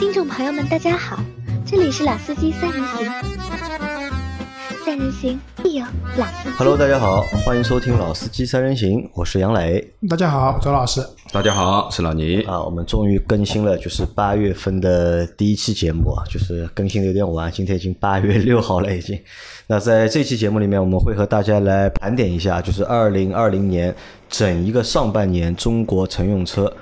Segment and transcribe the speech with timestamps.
[0.00, 1.22] 听众朋友们，大家好，
[1.66, 3.06] 这里是老司机三人行，
[4.82, 5.84] 三人行必有
[6.16, 6.56] 老司机。
[6.56, 11.06] Hello，大家好，欢迎收听《老司机三人行》，我是杨磊大家好，周老师。
[11.30, 12.40] 大家好，是老倪。
[12.44, 12.64] 啊。
[12.64, 19.20] 我们终于更新了，就是八月份的第一期节目啊，就是更新的有点晚，今天已经八月六号了已经。
[19.66, 23.94] 那在这期节目里面，我们会和大家来盘点一下，就是二零二零年
[24.30, 26.72] 整一个上半年中国乘用车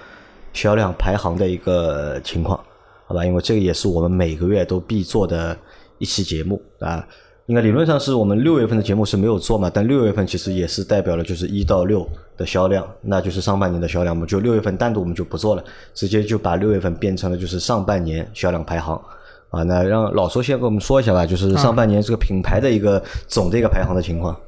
[0.53, 2.59] 销量排行的一个情况，
[3.09, 3.25] 好吧？
[3.25, 5.57] 因为这个也是我们每个月都必做的
[5.97, 7.05] 一期节目啊。
[7.47, 19.01] 应该理论上是我们六月份的节目是没有做嘛，但六月份其实也是代表了就是一到六的销量，那就是上半年的销量，我们就六月份单独我们就不做了，直接就把六月份变成了就是上半年销量排行
[19.49, 19.63] 啊。
[19.63, 24.39] 那让老周先跟我们说一下吧，就是上半年这个品牌的一个总的一个排行的情况。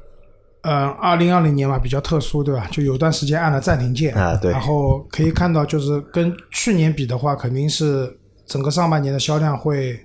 [0.61, 2.67] 嗯，二零二零年嘛比较特殊，对吧？
[2.69, 8.15] 就有段时间按了暂停键啊对然后可以看到，就是跟去年比的话，肯定是
[8.51, 9.97] 整个上半年的销量会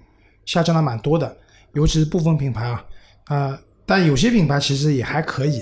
[0.44, 1.36] 下降的蛮多的，
[1.72, 2.84] 尤其是部分品牌啊，
[3.26, 5.60] 呃，但有些品牌其实也还可以，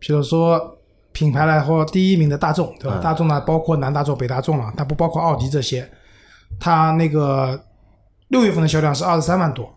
[0.00, 0.76] 比如说
[1.12, 2.98] 品牌来说，第一名的大众，对吧？
[2.98, 5.88] 嗯大众呢，包括南大众、北大众了，但不包括奥迪这些，
[6.58, 7.64] 它那个
[8.30, 9.72] 六月份的销量是二十三万多。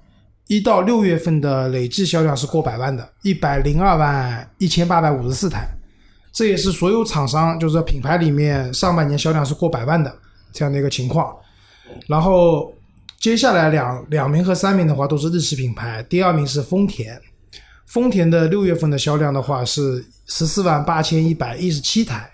[0.47, 5.67] 一到六月份的累计销量是过百万的，一百零二万一千八百五十四台，
[6.31, 10.11] 这也是所有厂商就是说品牌里面上半年销量是过百万的
[10.51, 11.35] 这样的一个情况。
[12.07, 12.73] 然后
[13.19, 17.19] 接下来两两名和三名的话都是日系品牌，第二名是丰田，
[17.85, 22.29] 丰田的六月份的销量的话是十四万八千一百一十七台，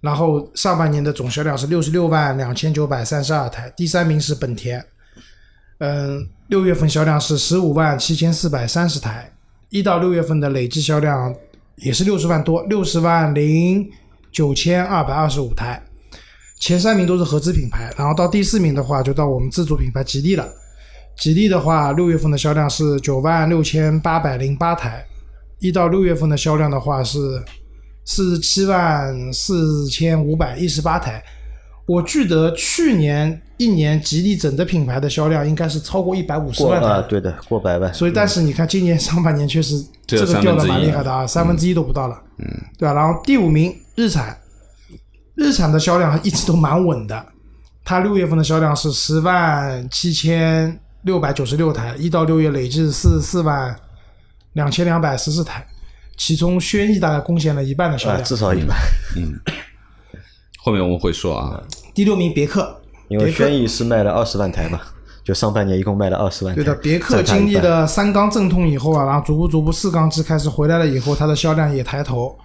[0.00, 4.84] 然后上半年的总销量是六十六万两千九百三十二台，第三名是本田。
[5.78, 9.32] 嗯，六月份销量是十五万七千四百三十台，
[9.70, 11.32] 一到六月份的累计销量
[11.76, 13.88] 也是六十万多，六十万零
[14.32, 15.80] 九千二百二十五台。
[16.60, 20.46] 前三名都是合资品牌，然后到第四名的话就到我们自主品牌吉利了。
[21.16, 25.04] 吉利的话，六月份的销量是九万六千八百零八台，
[25.58, 27.18] 一到六月份的销量的话是
[28.04, 31.22] 四十七万四千五百一十八台。
[31.86, 37.92] 我记得去年一年吉利整个品牌的销量应该是超过一百五十万台，对的，过百万。
[37.94, 42.46] 所以但是你看今年上半年确实这个掉的蛮厉害的啊，三分之一都不到了，嗯，
[42.78, 42.92] 对吧？
[42.92, 44.36] 然后第五名日产，
[45.38, 47.26] 日产的销量一直都蛮稳的，
[47.84, 53.74] 它六月份的销量是十万七千六百九十六台，一到六月累计四十四万
[54.54, 55.64] 两千两百十四台，
[56.16, 58.24] 其中轩逸大概贡献了一半的销啊，量。
[58.24, 58.76] 至少一半。
[59.16, 59.38] 嗯，
[60.58, 61.62] 后面我们会说啊，
[61.94, 64.80] 第六名别克，因为轩逸是卖了二十万台嘛，
[65.22, 66.60] 就上半年一共卖了二十万台。
[66.60, 72.36] 对的，别克经历了三缸阵痛以后啊，然后逐步逐步四缸机开始回来了以后，它的销量也抬头，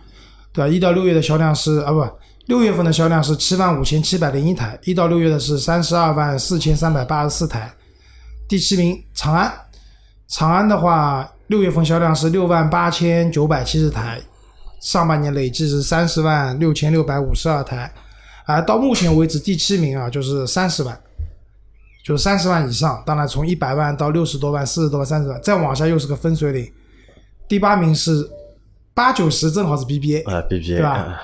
[0.54, 0.72] 对吧？
[0.72, 2.08] 一到六月的销量是啊不，
[2.46, 7.74] 六月份的销量是七万五千七百零一台，一到六月的是三十二万四千三百八十四台。
[8.48, 9.52] 第七名长安，
[10.28, 14.22] 长安的话，六月份销量是六万八千九百七十台，
[14.82, 17.92] 上半年累计是三十万六千六百五十二台，
[18.46, 21.00] 而到目前为止第七名啊就是三十万。
[22.06, 26.70] 就是三十万以上，当然从一百万到六十多万、四十多万、三十万，再往下又是个分水岭。
[27.48, 28.30] 第八名是
[28.94, 31.22] 八九十，正好是 BBA，、啊，BBA 对吧啊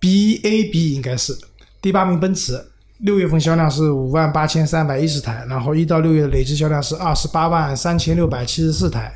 [0.00, 1.36] BAB 应该是
[1.82, 2.60] 第八名奔驰，
[2.98, 9.14] 六月份销量是五万八千三百一十台，然后一到六月的累计销量是二十八万三千六百七十四台。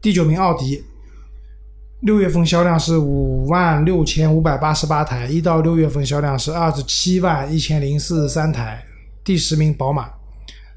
[0.00, 0.82] 第九名奥迪，
[2.00, 8.84] 六月份销量是五万六千五百八十八台，一到六月份销量是二十七万一千零四十三台。
[9.24, 10.08] 第十名宝马，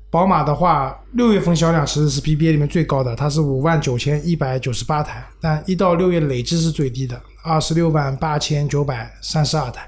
[0.10, 9.88] 宝马的话，六月份销量其实是 BBA 里面最高的，它是五万九千一百九十八台，但一到六月累计是最低的，二十六万八千九百三十二台。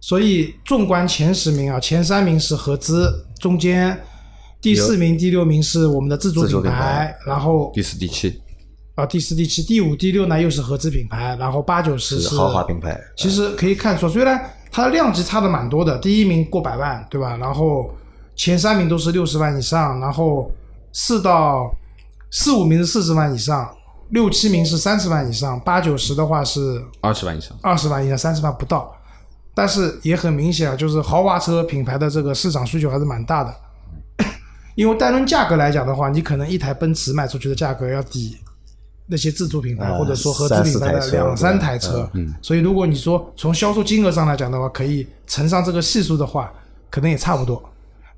[0.00, 4.00] 所以纵观前十名啊，前三名是合资，中间
[4.60, 8.40] 第四名、第六名是我们的自主品品牌然后第四、第七，
[8.94, 12.98] 啊第四、第七、第五、第六呢又是合资品牌，然后八九十是豪华品牌。
[13.16, 14.40] 其实可以看出，虽然
[14.70, 17.36] 它的量级差的蛮多的，第一名过百万，对吧？
[17.36, 17.90] 然后
[18.36, 20.48] 前三名都是六十万以上，然后
[20.92, 21.74] 四到
[22.30, 23.68] 四五名是四十万以上，
[24.10, 27.56] 六七名是三十万以上，八九十的话是二十万以上。
[27.62, 28.94] 二十万以上，三十万不到。
[29.54, 33.54] 但是也很明显啊，就是豪华车品牌的这个市场需求还是蛮大的。
[34.76, 38.36] 因为单论价格来讲的话，你可能一台奔驰卖出去的价格要抵
[39.06, 42.08] 那些自主品牌、啊或者说合资品牌的两三台车。
[42.14, 46.52] 嗯，所以如果你说从销售金额上来讲的话，可以乘上这个系数的话，
[46.88, 47.60] 可能也差不多，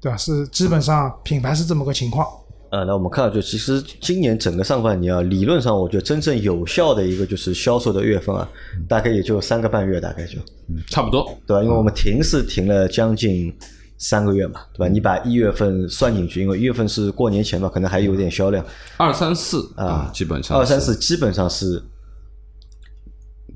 [0.01, 0.17] 对吧？
[0.19, 2.27] 是基本上品牌是这么个情况。
[2.71, 8.49] 呃，那我们看到就其实今年整个上半年啊，理论上我觉得真正有效的一个就是销售的月份啊，
[8.89, 10.39] 大概也就三个半月，大概就
[10.69, 11.37] 嗯差不多。
[11.47, 11.63] 对吧？
[11.65, 13.53] 因为我们停是停了将近
[13.99, 14.89] 三个月嘛，对吧？
[14.89, 18.65] 你把一月份算进去，因为一月份是过年前嘛，可能还有点销量。
[18.97, 21.83] 二三四啊，基本上二三四基本上是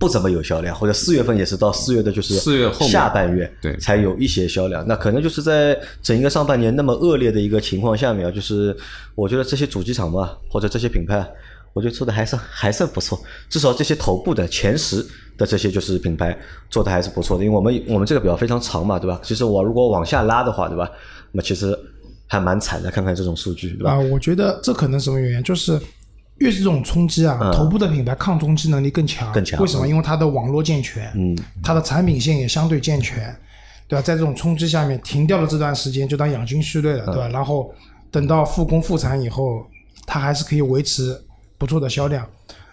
[0.04, 4.86] 不怎么有销量，或者四月份也是到四月的就是四月后下半月对才有一些销量。
[4.86, 8.76] 那可能就是在整一个上半年那么恶劣的一个情况下面啊，就是
[9.14, 11.26] 我觉得这些主机厂嘛，或者这些品牌，
[11.72, 13.18] 我觉得做的还算还算不错，
[13.48, 15.02] 至少这些头部的前十
[15.38, 17.42] 的这些就是品牌做的还是不错的。
[17.42, 19.18] 因为我们我们这个表非常长嘛，对吧？
[19.22, 20.86] 其实我如果往下拉的话，对吧？
[21.32, 21.74] 那么其实
[22.26, 23.92] 还蛮惨的，看看这种数据，对吧？
[23.92, 25.42] 啊，我觉得这可能什么原因？
[25.42, 25.80] 就是
[26.38, 29.30] 越是这种冲击啊，头部的品牌抗冲击能力更强。
[29.32, 29.86] 嗯更强为什么？
[29.86, 33.34] 因为它的网络健全，嗯，它的产品线也相对健全，
[33.86, 34.02] 对吧？
[34.02, 37.28] 在这种冲击下面停掉了这段时间，就当养精蓄锐了，嗯对吧？
[37.28, 37.72] 然后
[38.10, 39.64] 等到复工复产以后，
[40.06, 41.20] 它还是可以维持
[41.56, 42.26] 不错的销量。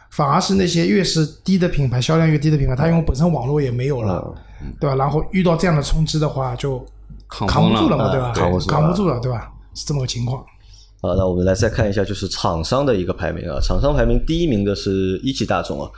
[0.10, 4.36] 反而是那些越是低的品牌，销量越低的品牌，它因为本身网络也没有了，
[4.80, 4.96] 对吧？
[4.96, 6.86] 然后遇到这样的冲击的话，就
[7.30, 8.34] 扛不住了嘛，啊对吧？
[8.34, 9.50] 扛不住了，对吧？
[9.74, 10.44] 是这么个情况。
[11.02, 13.60] 好，那我们来再看一下，就是厂商的一个排名啊。
[13.60, 15.90] 厂商排名第一名的是一汽大众啊，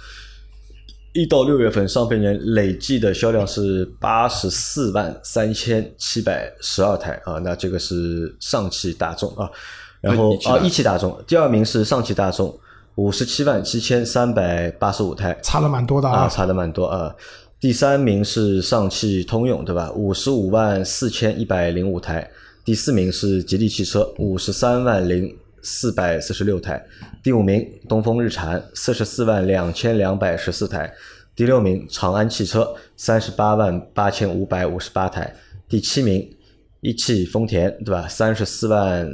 [1.11, 9.50] 一到六月份上半年累计的销量是八十四万三千七百十二台啊，那这个是上汽大众啊。
[10.00, 12.57] 然后啊，一汽大众第二名是上汽大众，
[12.95, 16.29] 五十七万七千三百八十五台，差了蛮多的啊，啊。
[16.29, 17.13] 差的蛮多啊。
[17.59, 19.91] 第三名是上汽通用，对吧？
[19.91, 22.29] 五十五万四千一百零五台。
[22.65, 26.81] 第四名是吉利汽车，五十三万零四百四十六台。
[27.21, 30.94] 第五名东风日产，四十四万两千两百十四台。
[31.36, 35.36] 第六名长安汽车，三十八万八千五百五十八台。
[35.68, 36.25] 第七名
[36.80, 38.07] 一汽丰田，对吧？
[38.07, 39.12] 三十四万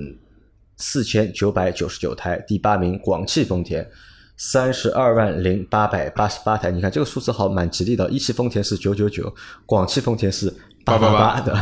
[0.77, 2.39] 四千九百九十九台。
[2.47, 3.89] 第八名广汽丰田，
[4.37, 6.69] 三十二万零八百八十八台。
[6.69, 9.33] 你看这个数字好蛮吉利的，一汽丰田是九九九，
[9.65, 10.53] 广汽丰田是
[10.85, 11.57] 八八八的。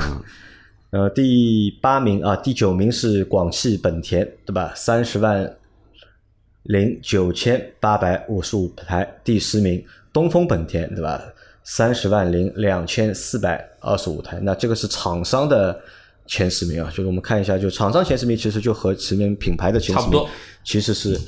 [0.97, 4.73] 呃，第八名啊，第九名是广汽本田，对吧？
[4.75, 5.55] 三十万
[6.63, 9.07] 零九千八百五十五台。
[9.23, 11.21] 第十名东风本田，对吧？
[11.61, 14.39] 三十万零两千四百二十五台。
[14.41, 15.79] 那这个是厂商的
[16.25, 20.29] 前十名啊，就是我们看一下，就厂商前十名其实就和前面品牌的前十名差不多
[20.63, 21.19] 其实是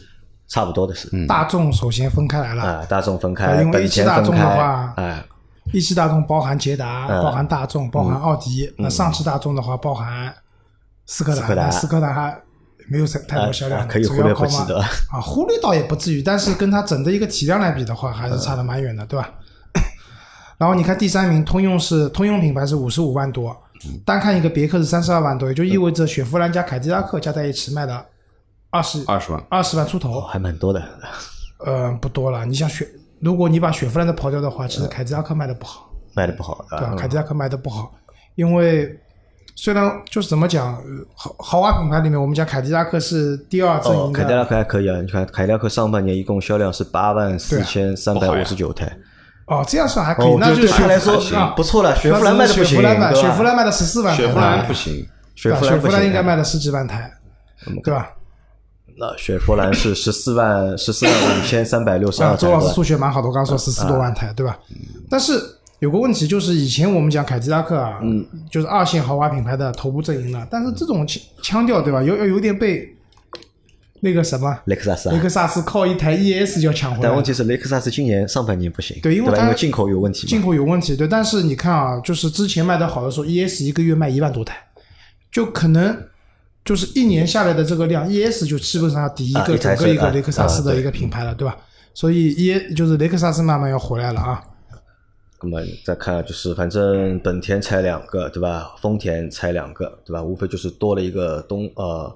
[0.48, 1.08] 差不多的是。
[1.28, 5.24] 大众首先分开来了，啊，大众分开，对因为本一汽大众的田分开，话哎，
[5.72, 8.74] 一汽大众包含捷达，嗯包含大众，包含奥迪。
[8.78, 10.34] 那上汽大众的话，包含
[11.06, 12.42] 斯柯达，斯柯达那斯柯达还
[12.90, 14.82] 没有太多销量可以主忽略不计要靠嘛的
[15.12, 19.30] 啊，忽略倒也不至于，但是跟它整的一个体量来比的话，还是差的蛮远的，对吧？
[20.58, 23.56] 然后你看第三名，通用是通用品牌是五十五万多，
[23.86, 28.06] 嗯单看一个别克是三十二万多，也就意味着雪佛兰加凯迪拉克加在一起卖了
[28.72, 30.84] 二十二十万，二十万出哦，头，还蛮多的。
[31.66, 32.46] 呃，不多了。
[32.46, 32.88] 你像雪，
[33.22, 35.90] 如果你把雪佛兰的刨掉的话，其实凯迪拉克卖的不好。
[36.16, 36.92] 卖的不好，对对吧？
[36.92, 36.96] 吧？
[36.98, 37.92] 凯迪拉克卖的不好，
[38.36, 38.90] 因为
[39.56, 40.84] 虽然就是怎么讲，呃
[41.14, 48.92] 豪豪华品牌里面，我们讲凯迪拉克是第二阵哦，营凯迪拉，克还可以啊，你看凯迪拉克上半年一共销量是八万四千三百五十九台，
[49.46, 51.96] 哦，这样算还可以哦，，那就对他来说啊不错了。
[51.96, 52.76] 雪佛兰卖的不行，雪
[53.32, 57.12] 佛兰卖，的十四万台，雪佛兰不行，雪佛兰应该卖了十几万台，
[57.84, 58.10] 对吧？
[58.98, 64.58] 那雪佛兰是十四万十四万五千三百六十啊，二，周老师数学蛮好的，我刚刚说十四多万台，对吧？
[65.10, 65.34] 但是
[65.80, 72.02] 有个问题就是，以前我们讲凯迪拉克啊，嗯，就是二线豪华品牌的头部阵营了，但是这种腔腔调，对吧？
[72.04, 72.94] 有有有点被
[74.02, 75.20] 那个什么雷克萨斯啊雷。
[75.22, 77.24] 克萨斯靠一台 ES 就要抢回来但问。
[77.24, 80.42] 题是雷克萨斯今年上半年不行，对因为它因为进口有问题进。
[80.42, 84.56] 口有问题，对，但是你看啊，就是之前卖的好的时候，ES 一个月卖一万多台，
[85.32, 85.98] 就可能
[86.70, 91.58] 就是一年下来的这个量，ES 就基本上要抵一啊个整个一个雷克萨斯的一个品牌了，对吧？
[91.96, 94.40] 所以 E 就是雷克萨斯慢慢要回来了啊。
[95.42, 98.76] 那么再看就是，反正本田拆两个，对吧？
[98.80, 100.22] 丰田拆两个，对吧？
[100.22, 102.16] 无非就是多了一个东呃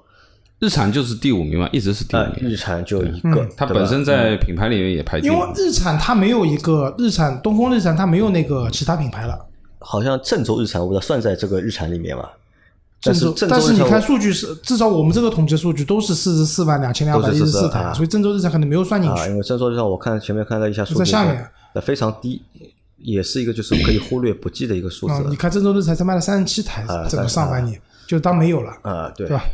[0.60, 2.48] 日产就是第五名嘛，一直是第五呃名。
[2.48, 5.40] 日产就一个，它本身在品牌里面也排第因为。
[5.56, 9.36] 日产它没有一个日产东风日产它没有那个其他品牌了，
[9.80, 12.28] 好像郑州日产我不知道算在这个日产里面嘛？
[13.04, 19.30] 但是州但是你看数据是至少我们这个统计数据都是四十四万两千两百一十四都是44台，啊所以郑州日产可能没有算进啊，去。
[19.30, 22.42] 因为郑州日产我看前面看了一下数据，在下面呃非常低，
[22.98, 29.44] 也是一个就是可以忽略不计的一个数字你看郑州日产才卖了三十七台啊，整个上半年就当没有了，啊，对对吧？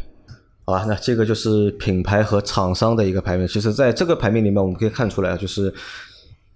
[0.66, 3.48] 好吧，那这个就是品牌和厂商的一个排名。
[3.48, 5.72] 其实，在这个排名里面，我们可以看出来，就是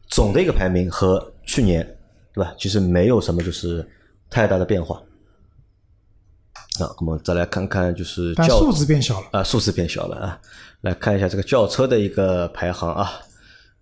[0.09, 1.85] 总的一个排名和去年，
[2.33, 2.53] 对吧？
[2.57, 3.85] 其实没有什么就是
[4.31, 5.01] 太大的变化。
[6.81, 9.27] 那我们再来看看，就是轿但数字变小了。
[9.33, 10.39] 啊，数字变小了啊。
[10.81, 13.11] 来看一下这个轿车的一个排行啊。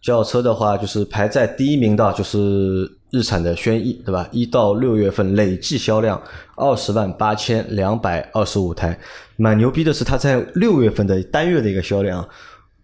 [0.01, 4.29] 轿车的话，就是排在第一名的，就是日产的轩逸，对吧？
[4.33, 6.21] 一到六月份累计销量
[6.57, 8.99] 二十万八千两百二十五台，
[9.37, 12.29] 蛮牛逼的是它在六月份的单月的一个销量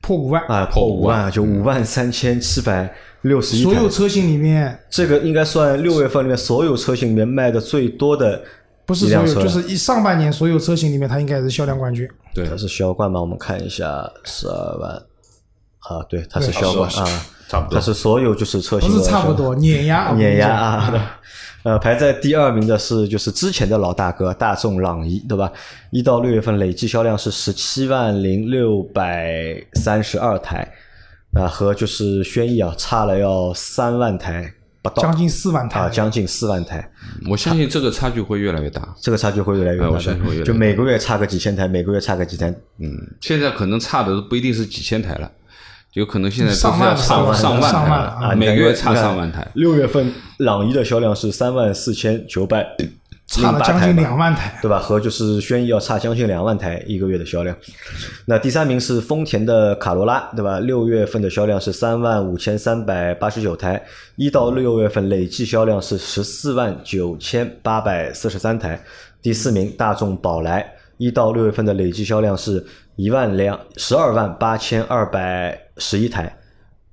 [0.00, 2.88] 破五万，啊，破五万，就五万三千七百
[3.22, 3.72] 六十一台。
[3.72, 8.40] 所有车型里面这个应该算六月份里面所有车型里面卖的最多的
[8.88, 12.08] 不是所有，就是一上半年所有车型里面，它应该是销量冠军。
[12.34, 13.20] 对它是销冠嘛？
[13.20, 14.90] 我们看一下，十二万
[15.80, 21.20] 啊，对，它是销冠啊，差不多它是所有就是车型不是差不多，碾压，碾压啊！
[21.64, 25.52] 呃，排在第二名的是就是之前的老大哥大众朗逸，对吧？
[25.90, 30.66] 一到六月份累计销量是十七万零六百三十二台，
[31.34, 34.50] 啊，和就是轩逸啊差了要三万台
[34.80, 35.80] 不到，将近四万台。
[35.80, 36.90] 啊，将近四万台，
[37.28, 38.94] 我相信这个差距会越来越大。
[39.00, 39.86] 这个差距会越来越大。
[39.86, 45.30] 啊我相信会越来越就每个月差个几千台，每个月差个几台，嗯，现在可能差的都不一定是几千台了，
[45.94, 49.46] 有可能现在都是上万要上上上万台万上万了，啊，每个月差上万台。
[49.54, 52.64] 六月份朗逸的销量是三万四千九百
[53.28, 54.58] 差了将近两万台。
[54.60, 54.78] 对吧？
[54.80, 57.56] 和就是轩逸要差将近两万台一个月的销量。
[58.26, 60.58] 那第三名是丰田的卡罗拉，对吧？
[60.58, 63.80] 六月份的销量是三万五千三百八十九台，
[64.16, 68.80] 一到六月份累计销量是十四万九千八百四十三台。
[69.20, 70.64] 第四名大众宝来，
[70.96, 72.64] 一到六月份的累计销量是
[72.96, 76.34] 一万两十二万八千二百十一台。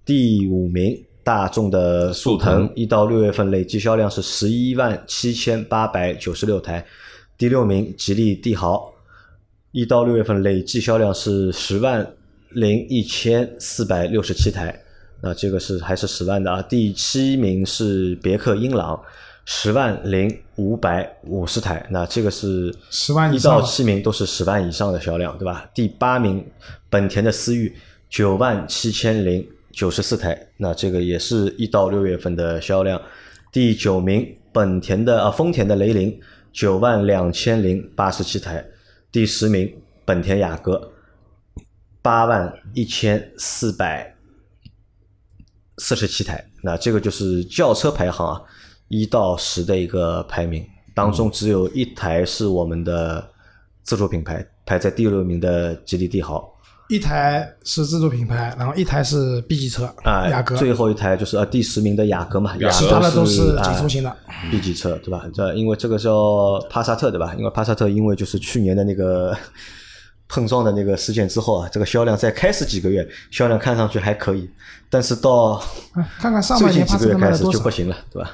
[0.04, 6.86] 第五名，大众的速腾，一到六月份累计销量是十一万七千八百九十六台。
[7.36, 8.94] 第六名，吉利帝豪，
[9.72, 12.08] 一到六月份累计销量是十万
[12.52, 14.80] 零一千四百六十七台。
[15.20, 16.62] 那这个是还是十万的啊。
[16.62, 19.02] 第七名是别克英朗，
[19.46, 21.84] 十万零五百五十台。
[21.90, 25.68] 那这个是10万一到七名都是十万以上的销量，对吧？
[25.74, 26.46] 第八名，
[26.88, 27.76] 本田的思域，
[28.12, 29.44] 九万七千零
[29.76, 33.00] 九十四台，那这个也是一到六月份的销量。
[33.52, 36.18] 第九名，本田的啊丰田的雷凌，
[36.54, 38.66] 九万两千零八十七台。
[39.12, 40.94] 第十名，本田雅阁，
[42.02, 44.16] 八万一千四百
[45.80, 46.50] 四十七台。
[46.64, 48.42] 那这个就是轿车排行啊，
[48.88, 53.30] 一到十的一个排名，当中只有一台是我们的
[53.84, 56.55] 自主品牌，排在第六名的吉利帝豪。
[56.88, 64.16] 一台是自主品牌，然后一台是 B 级车，啊，雅阁，最后一台就是呃第十名的雅阁嘛，雅其他的阁都是啊紧凑型的。
[64.52, 65.24] B 级车对吧？
[65.34, 67.34] 这因为这个叫帕萨特对吧？
[67.38, 69.36] 因为帕萨特因为就是去年的那个
[70.30, 74.50] 碰撞的那个事件之后啊，这个销量在开始几个月销量看上去还可以，
[74.90, 75.62] 但是到
[75.94, 77.58] 哎看看上半最近年帕萨特卖几个月开始了多少？
[77.58, 78.32] 就不行了，对吧？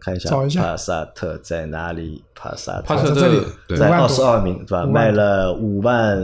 [0.00, 2.22] 看一下找一下帕萨特在哪里？
[2.34, 4.86] 帕萨特帕萨特在二十二名对吧？
[4.86, 6.18] 卖了五万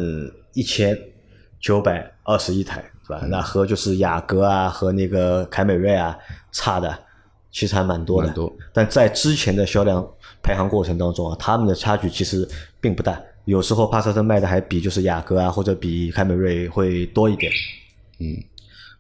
[0.55, 0.97] 一千
[1.61, 3.21] 九百二十一台，是吧？
[3.29, 6.17] 那和就是雅阁啊和那个凯美瑞啊
[6.53, 6.97] 差的
[7.51, 8.31] 其实还蛮多的。
[8.33, 10.07] 多但在之前的销量
[10.43, 12.49] 排行过程当中啊，他们的差距其实
[12.81, 13.21] 并不大。
[13.45, 17.51] 有时候帕萨特卖的还比就是雅阁啊或者比凯美瑞会多一点。
[18.19, 18.37] 嗯，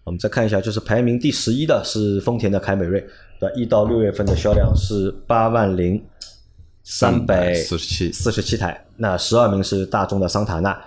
[0.04, 2.98] 我们再看一下，就是排名第十一的是丰田的凯美瑞，
[3.38, 3.54] 对吧？
[3.54, 6.02] 一到六月份的销量是八万零
[6.82, 8.86] 三百四十七四十七台。
[8.96, 10.82] 那十二名是大众的桑塔纳，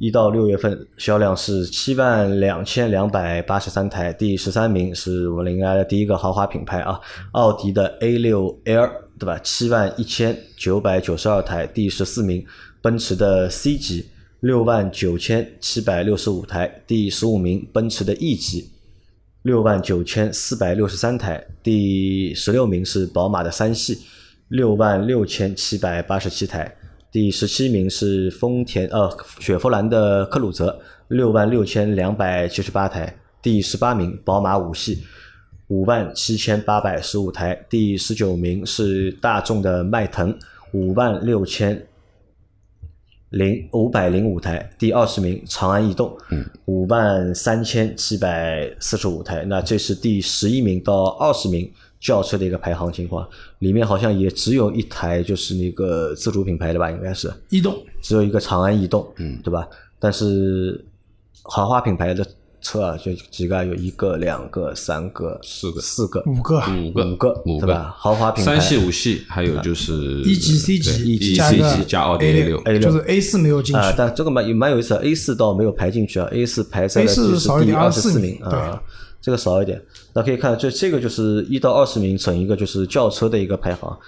[0.00, 4.10] 一到六月份销量是七万两千两百八十三台。
[4.14, 6.98] 第十三名是我们应该的第一个豪华品牌啊，
[7.32, 9.38] 奥迪的 A 六 L，对吧？
[9.40, 11.66] 七万一千九百九十二台。
[11.66, 12.42] 第十四名，
[12.80, 14.08] 奔驰的 C 级。
[14.40, 18.70] 六万九千七百六十五台，第十五名奔驰的 E 级，
[19.42, 23.98] 六万九千四百六十三台，第十六名是宝马的三系，
[24.48, 26.74] 六万六千七百八十七台，
[27.12, 35.02] 第十七名是丰田呃雪佛兰的科鲁泽，六万六千两百七十八台，第十八名宝马五系。
[35.66, 40.36] 五万七千八百十五台，第十九名是大众的迈腾，
[40.72, 41.86] 五万六千
[43.30, 46.16] 零五百零五台，第二十名长安逸动，
[46.64, 49.44] 五万三千七百四十五台。
[49.44, 53.28] 那这是第十一名到二十名轿车的一个排行情况，
[53.58, 57.30] 里面好像也只有一台就是那个自主品牌的吧，应该是。
[57.50, 57.76] 逸动。
[58.02, 59.68] 只有一个长安逸动，嗯，对吧？
[59.98, 60.82] 但是
[61.42, 62.26] 豪华品牌的
[62.62, 65.80] 车啊，就几个啊，有一个、两个、三个、四个。
[65.82, 67.04] 四个、五个，五个。
[67.04, 67.94] 五个，五对吧？
[67.98, 68.58] 豪华品牌。
[68.58, 72.56] 三系、五系，还有就是一级 C 级一级 C 级加奥迪 A 六。
[72.56, 72.90] 六，A 六。
[72.90, 73.80] 就是 A 四没有进去。
[73.80, 78.82] 啊、去，但这个蛮也蛮有意思的，A 四倒没有排进去啊，A 四排在了 A4 就是第二十四24名名啊，
[79.20, 79.82] 这个少一点。
[80.12, 83.98] 那可以看，这这个就是一到二十名整一个就是轿车的一个排行，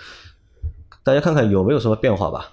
[1.02, 2.52] 大家看看有没有什么变化吧，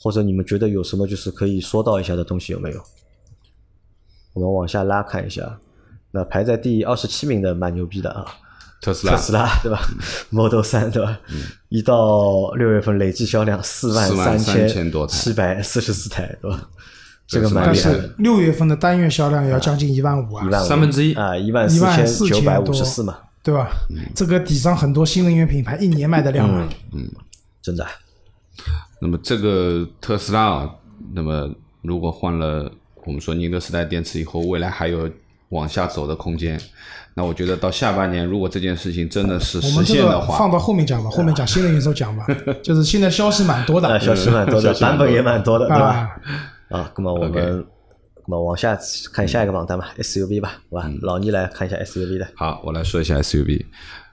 [0.00, 2.82] 或者你们觉得有什么就是可以说到一下的东西有没有？
[4.34, 5.58] 我们往下拉看一下，
[6.12, 8.24] 那排在第二十七名的蛮牛逼的啊，
[8.80, 9.80] 特斯拉特斯拉对吧
[10.30, 11.18] ？Model 三对吧？
[11.68, 16.70] 一到六月份累计销量四万43,000千多台七百四十四台对吧？
[17.28, 23.68] 这个蛮厉害的是，六月份的单月销量也要将近一万五啊一，万三分之一啊，一万四千九百五十四嘛，对吧？
[24.14, 26.66] 这个抵上很多新能源品牌一年卖的量啊。
[27.60, 27.86] 真的。
[29.00, 30.70] 那么这个特斯拉啊，
[31.12, 31.48] 那么
[31.82, 32.72] 如果换了
[33.04, 35.08] 我们说宁德时代电池以后，未来还有
[35.50, 36.58] 往下走的空间。
[37.14, 42.26] 那我觉得到下半年，如果这件事情真的是实现的话，放到后面讲吧， 后面讲新能源时候讲吧。
[42.62, 46.10] 就是现在消息蛮多啊，的消息蛮多的， 消息蛮多版本也蛮多的，对吧？
[46.68, 47.66] 啊，啊，那么我们
[48.26, 48.78] 那么往下
[49.12, 50.90] 看下一个榜单吧，SUV 吧，好吧？
[51.02, 53.64] 老倪来看一下 SUV 的，好，我来说一下 SUV。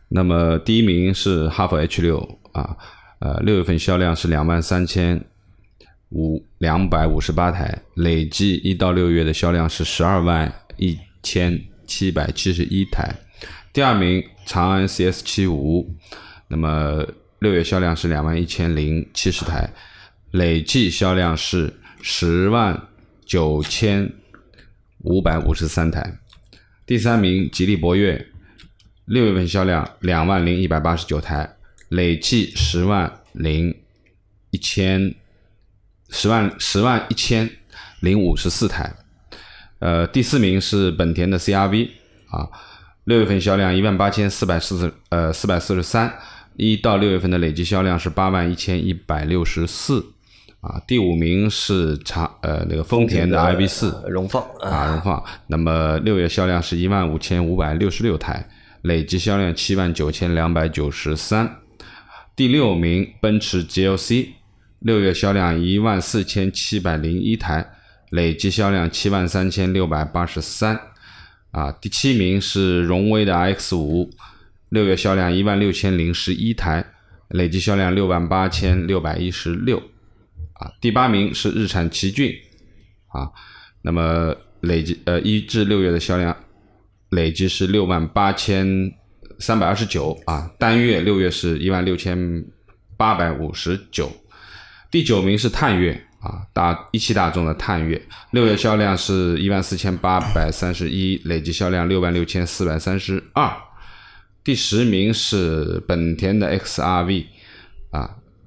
[0.07, 2.19] 那么第一名是哈弗 H 六
[2.53, 2.77] 啊，
[3.19, 5.25] 呃，六月份销量是两万三千
[6.09, 13.13] 五两百五十八台，累计一到六月的销量是十二万一千七百七十一台。
[13.73, 15.89] 第二名长安 CS 七五，
[16.47, 17.05] 那么
[17.39, 19.69] 六月销量是两万一千零七十台，
[20.31, 21.73] 累计销量是
[22.07, 22.87] 十万
[23.25, 24.13] 九千
[24.99, 26.19] 五百五十三台。
[26.85, 28.27] 第三名吉利博越，
[29.05, 31.55] 六月份销量两万零一百八十九台，
[31.89, 33.75] 累计十万零
[34.51, 35.15] 一千
[36.09, 37.49] 十万十万一千
[38.01, 38.95] 零五十四台。
[39.79, 41.89] 呃，第四名是本田的 CRV
[42.27, 42.47] 啊，
[43.05, 46.19] 六月份销量一万八千四百四十呃四百四十三，
[46.55, 50.11] 一到六月份的累计销量是八万一千一百六十四。
[50.65, 55.23] 啊，第五名是长呃那个丰田的 iV 四，呃荣放啊，啊，荣放。
[55.45, 58.49] 那么六月销量是一万五千五百六十六台，
[58.81, 61.57] 累计销量七万九千两百九十三。
[62.35, 64.29] 第六名奔驰 GLC，
[64.79, 67.69] 六月销量一万四千七百零一台，
[68.09, 70.79] 累计销量七万三千六百八十三。
[71.51, 74.09] 啊，第七名是荣威的 iX 五，
[74.69, 76.83] 六月销量一万六千零十一台，
[77.27, 79.79] 累计销量六万八千六百一十六。
[80.55, 82.33] 啊，第八名是日产奇骏，
[83.07, 83.29] 啊，
[83.81, 86.35] 那么累计呃一至六月的销量
[87.09, 88.67] 累计是六万八千
[89.39, 92.43] 三百二十九啊，单月六月是一万六千
[92.97, 94.11] 八百五十九。
[94.89, 98.01] 第九名是探岳啊，大一汽大众的探岳，
[98.31, 103.51] 六月销量是一万四千八百三十一，累计销量六万六千四百三十二。
[104.41, 107.25] 第十名是本田的 XRV，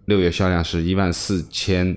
[0.08, 1.94] 六月销量是一万四千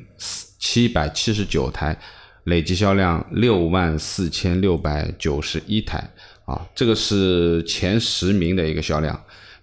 [0.60, 1.98] 七百七十九台，
[2.44, 6.12] 累计销量六万四千六百九十一台
[6.44, 9.18] 啊，这个是前十名的一个销量。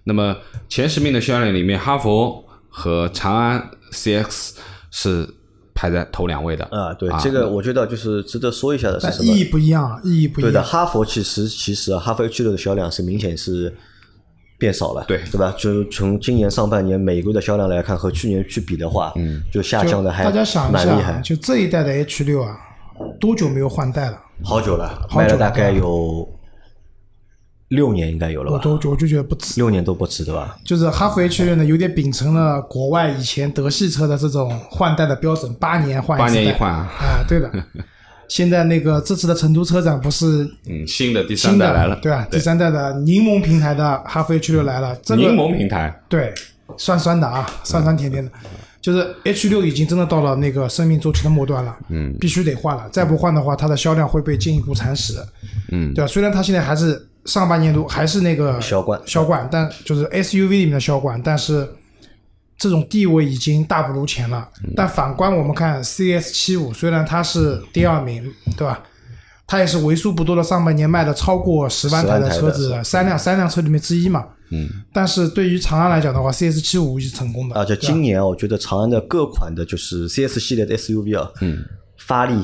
[0.04, 0.34] 那么
[0.66, 4.52] 前十名的销量里面，哈弗和长安 CX
[4.90, 5.28] 是
[5.74, 9.24] 排在头两位的啊，对，这个我觉得就是值得说一下的是什么？
[9.28, 13.76] 但意义不一样，意义不一样对的，哈佛其实其实啊，哈弗 H 六的销量是明显是
[14.58, 15.54] 变少了，对对吧？
[15.56, 22.58] 就从今年上半年每个月的销量来看，和去年去比的话，嗯，就下降的还大家想一下，蛮厉害，就这一代的 H 六啊，
[23.20, 24.20] 多久没有换代了？
[24.42, 26.28] 好久了，好久了卖了大概有
[27.68, 28.56] 六年，应该有了吧？
[28.56, 29.60] 我都我就觉得不止。
[29.60, 30.56] 六年都不止，对吧？
[30.64, 36.22] 就是哈弗 H 六呢，有点秉承了国外以前德系车的这种换代的标准，八年换一。
[36.22, 37.50] 八年一换啊啊，对的。
[38.28, 42.26] 现在那个这次的成都车展不是嗯，新的第三代来了，对吧？
[42.30, 46.32] 第三代的柠檬平台的哈弗 H 六来了，这个柠檬平台，对，
[46.76, 48.30] 酸酸的啊，酸酸甜甜的，
[48.80, 55.14] 就是 H 六已经真的到了那个生命周期的末端了，嗯，必须得换了，再不换的话，它的销量会被进一步蚕食，
[55.72, 56.06] 嗯，对吧？
[56.06, 59.00] 虽然它现在还是上半年度还是那个销冠。
[59.06, 61.68] 销冠，但就是 SUV 里面的销冠，但是
[62.58, 64.48] 这种地位已经大不如前了。
[64.76, 68.22] 但反观我们看 CS 七五，虽然它是第二名，
[68.56, 68.82] 对吧？
[69.46, 74.26] 它也是为数不多的上半年卖的超过十万台的车子10万台的三辆三辆车里面之一嘛。
[74.50, 74.68] 嗯。
[74.92, 77.54] 但是对于长安来讲的话，CS 七五是成功的。
[77.54, 81.64] 而且今年我觉得长安的各款的就是 CS 系列的 SUV 啊，嗯，
[81.96, 82.34] 发力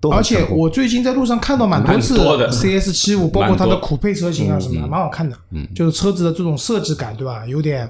[0.00, 2.16] 都而且我最近在路上看到蛮多次
[2.50, 5.36] CS 七五，包括它的酷配车型啊什么的，蛮好看的。
[5.50, 7.44] 嗯，就是车子的这种设计感，对吧？
[7.46, 7.86] 有点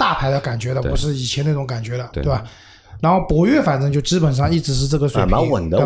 [0.00, 2.42] 大牌的感觉的，不是以前那种感觉的，对吧？
[3.02, 5.76] 然后博越反正就基本上一直是这个水平，啊蛮稳的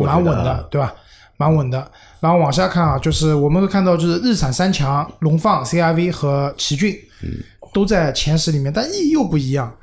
[0.71, 0.95] 对吧？
[1.37, 1.91] 蛮稳的。
[2.21, 7.31] 然后往下看啊，就是我们会看到，就是日产三强、荣放、CRV 和奇骏，嗯
[7.73, 9.75] 都在前十里面，但意义又不一样。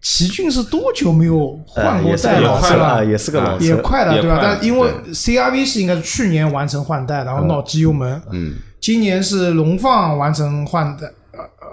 [0.00, 2.86] 奇骏是多久没有换过代了，是吧？
[2.86, 4.38] 啊，也是个老车，也快了，对吧？
[4.40, 8.20] 但因为 CRV 是应该是去年完成换代，然后闹机油门。
[8.32, 11.06] 嗯，今年是荣放完成换代，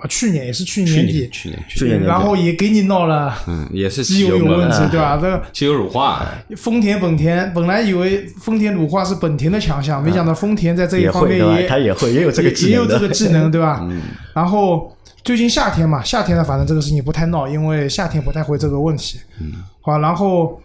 [0.09, 5.17] 去年也是去去年底年，去年去去年然后也给你闹了嗯，也是机油有问题，对吧？
[5.21, 13.87] 这个 汽油乳化，丰田、本田本来以为丰田乳化是本田的强项，没想到丰田在这一方面也它也会也有这个也技能也有这个技能，对吧？
[14.35, 19.19] 然后最近夏天嘛，夏天呢，反正这个事情不太闹，因为夏天不太会这个问题。
[19.41, 20.61] 嗯，好，然后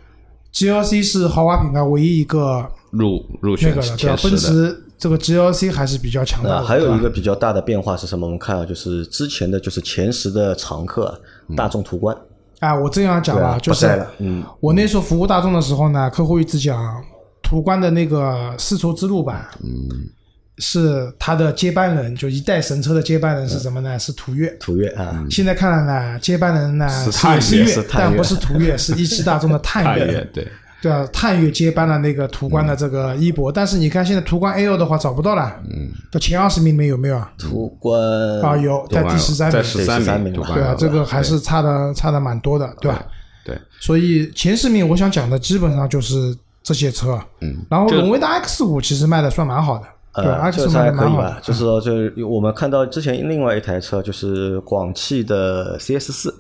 [0.52, 4.16] GLC 是豪华品牌唯一一个入入那选个了，对吧？
[4.22, 6.64] 奔驰这个 GLC 还是比较强大呃，的。
[6.64, 8.24] 还有一个比较大的变化是什么？
[8.24, 11.18] 我们看啊就是之前的就是前十的常客啊
[11.56, 12.16] 大众途观，
[12.60, 14.44] 哎，我这样讲吧，就是嗯。
[14.60, 17.02] 我那时候服务大众的时候呢，客户一直讲
[17.42, 20.08] 途观的那个丝绸之路版，嗯，
[20.58, 23.98] 是它的接班人，就一代神车的接班人是什么呢？
[23.98, 24.56] 是途岳。
[24.60, 30.24] 途岳啊，现在看来呢，接班人呢是是探岳但不是途岳，是一汽大众的探太岳。
[30.32, 30.46] 对，
[30.82, 37.32] 对啊，探岳接班了那个途观的这个一博，但是你看现在途观 L 的话找不到了，嗯，到前二十名里面有没有啊？
[37.38, 37.96] 途观
[38.40, 39.52] 啊，有在第十三名。
[39.52, 43.06] 在名，十三名对啊，这个还是差的差的蛮多的，对吧？
[43.44, 50.40] 对，所以前十名我想讲的基本上就是这些车，嗯，然后荣威的 X 五其实卖的算蛮好的，对吧？
[50.42, 51.28] 呃，这，X 五个车还卖的蛮好的。
[51.28, 56.34] 可以吧？，就是说，就是我们看到之前另外一台车，就是广汽的 CS 四，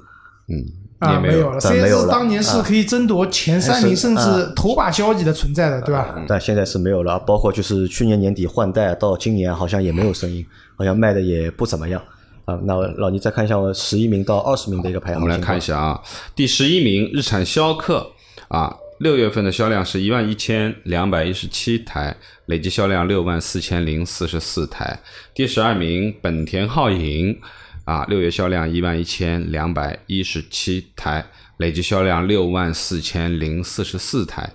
[0.48, 0.58] 嗯，
[1.02, 4.22] 啊，也没有了，CS 当年是可以争夺前三名，甚至
[4.54, 6.14] 头把交椅的存在的，对吧？
[6.28, 7.18] 但现在是没有了。
[7.18, 12.00] 包括就是去年年底换代到今年，好像也没有声音，好像卖的也不怎么样
[12.44, 12.56] 啊。
[12.64, 15.60] 那老倪再看一下我十一名到二十名的一个排行，我们来看一。
[15.60, 16.00] 下啊，
[16.36, 18.06] 第十一名日产逍客
[18.48, 25.00] 啊，六月份的销量是一万一千两百一十七台，累计销量六万四千零四十四台。
[25.34, 27.36] 第十二名本田皓影
[27.84, 31.24] 啊，六月销量一万一千两百一十七台，
[31.56, 34.50] 累计销量六万四千零四十四台。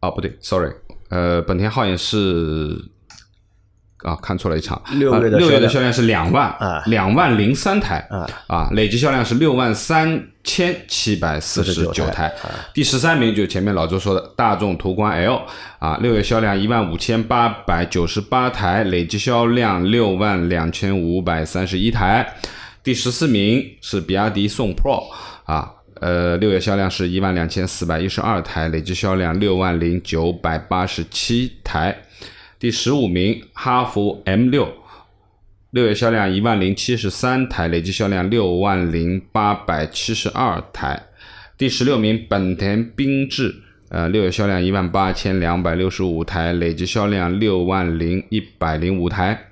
[0.00, 0.70] 哦，不对，sorry，
[1.08, 2.76] 呃，本田皓影是
[4.04, 4.80] 啊，看错了一场。
[4.98, 12.48] 六月的啊六月的销销量是两万啊两万零三台啊啊，累计销量是六万三千七百四十九49台台。
[12.72, 15.42] 第十三名就是前面老周说的大众途观 L
[15.80, 22.34] 啊，六月销量一万五千八百九十八台，累计销量六万两千五百三十一台。
[22.82, 25.02] 第十四名是比亚迪宋 Pro
[25.44, 31.94] 啊，呃，六月销量是一万两千四百一十二台，累计销量六万零九百八十七台。
[32.58, 34.72] 第十五名哈弗 M 六，
[35.76, 40.98] 六月销量一万零七十三台，累计销量六万零八百七十二台。
[41.58, 43.54] 第十六名本田缤智，
[43.90, 49.50] 呃，六月销量一万八千两百六十五台，累计销量六万零一百零五台。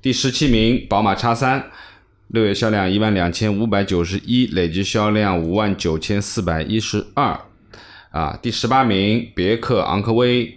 [0.00, 1.62] 第十七名宝马叉三，
[2.28, 7.38] 六月销量一万两千五百九十一，累计销量五万九千四百一十二。
[8.08, 10.50] 啊，第十八名别克昂科威，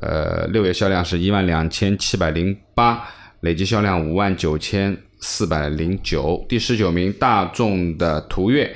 [0.00, 3.06] 呃，六月销量是一万两千七百零八，
[3.46, 6.44] 累计销量五万九千四百零九。
[6.48, 8.74] 第十九名大众的途岳，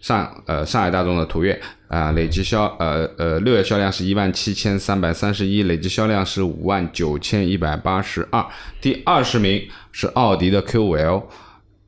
[0.00, 8.42] 上呃上海大众的途岳啊、累计销呃呃六月销量是一万七千三百三十一，累计销量是五万九千一百八十二。
[8.80, 11.24] 第二十名是奥迪的 Q 五 L。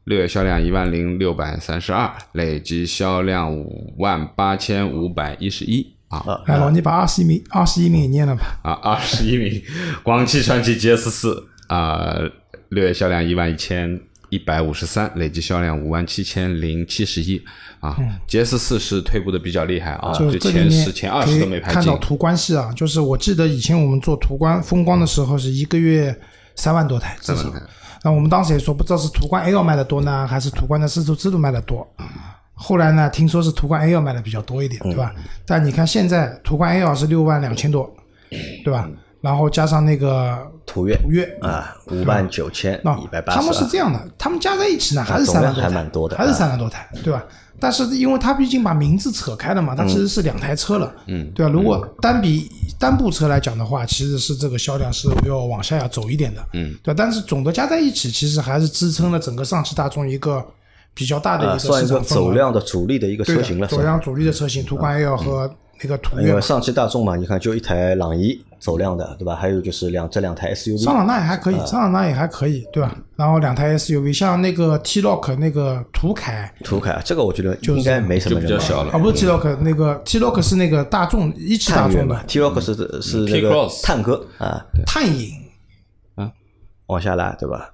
[0.05, 8.43] 六月销量一万零六百三十二，累计销量五万八千五百一十一啊哎，老倪把二十一名二十一名也念了吧？
[8.63, 9.63] 啊，二十一名，
[10.03, 12.19] 广汽传祺 GS 四啊，
[12.71, 17.43] 六月销量一万一千一百五十三，累计销量五万七千零七十一
[17.81, 17.97] 啊
[18.29, 26.15] ，GS 四是退步的比较厉害啊，就就前十前二十都没排进看到，途观系啊，就是我记得以前我们做途观风光的时候是一个月
[26.57, 27.53] 三万多台，至少。
[28.05, 31.87] 那我们当时也说，不知道是途观 L 卖的多呢，还是途观的四速自动卖的多。
[32.55, 35.13] 后来呢，听说是途观 L 卖的比较多一点，对吧？
[35.45, 37.93] 但你看现在途观 L 是六万两千多，
[38.65, 38.89] 对吧？
[39.21, 40.39] 然后加上那个
[40.79, 43.39] 途岳途岳啊，五万九千那一百八十。
[43.39, 46.35] 他们是这样的，他们加在一起呢还是三万多台，还蛮多的还是啊。
[46.35, 47.25] 三万多台，对吧？
[47.61, 51.51] 但是因为它毕竟把名字扯开了嘛，它其实是两台车了，嗯，对吧？
[51.51, 56.97] 如果单比单部车来讲的话，其实是这个销量是要往下要走一点的，嗯，对吧。
[56.97, 60.45] 但是总的加在一起，其实还是支撑了整个上汽大众一个
[60.95, 66.29] 比较大的一啊，个算一个市场走量的主力的一个车型了，的，走量主力的车型，途观 L 和那个途岳。
[66.29, 69.35] 因为上汽大众嘛，你看就一台朗逸走量的，对吧？
[69.35, 72.95] 还有就是两这两台 SUV，桑塔纳也还可以，桑塔纳也还可以，对吧？
[73.17, 78.69] 然后两台 SUV，像那个 T-Roc 那个途凯，途凯，这个我觉得应该没什么就比较人买。
[78.69, 78.93] 小了。
[78.93, 85.31] 啊，不是 T-Roc，那个 T-Roc 是那个大众一汽大众的，T-Roc 是是那个探戈啊，探影。
[86.17, 86.31] 啊，
[86.87, 87.71] 往下拉，对吧？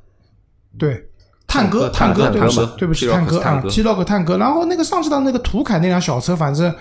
[0.78, 1.02] 对，
[1.46, 4.36] 探戈，探戈对不起，对不起，探戈啊，T-Roc 探戈。
[4.38, 6.74] 然后那个上次到那个途凯那辆小车，反正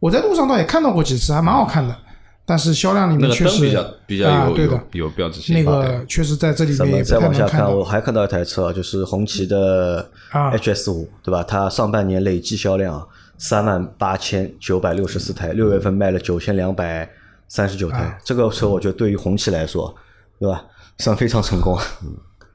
[0.00, 1.96] 我在路上倒也看到过几次，还蛮好看的。
[2.46, 5.56] 但是销量里面确实个灯比较比较有、啊对的有有标志性。
[5.56, 11.42] 那对个确实在这里咱们面也不太再往下看，我还看到一台车，就是红旗的啊 HS 五，对吧？
[11.42, 13.06] 它上半年累计销量
[13.38, 17.08] 三万八千九百六十四台，六月份卖了九千两百
[17.48, 17.98] 三十九台。
[17.98, 19.94] 啊这个车我觉得对于红旗来说，
[20.38, 20.62] 对吧，
[20.98, 21.78] 算非常成功。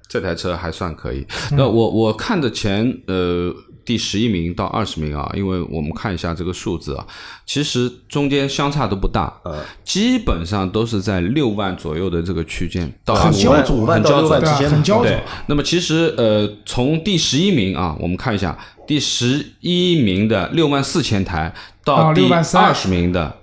[0.08, 1.26] 这台车还算可以。
[1.52, 3.54] 嗯那我我看的前呃
[3.90, 7.04] 第十一名到二十名啊，因为我们看一下这个数字啊，
[7.44, 21.52] 其实中间相差都不大，呃基本上都是在六万左右的这个区间，到很五焦灼五万到六万对啊之间，很焦灼对，那么其实呃，从第十一名啊，我们看一下第十一名的六万四千台
[21.84, 23.38] 到啊第二十名的，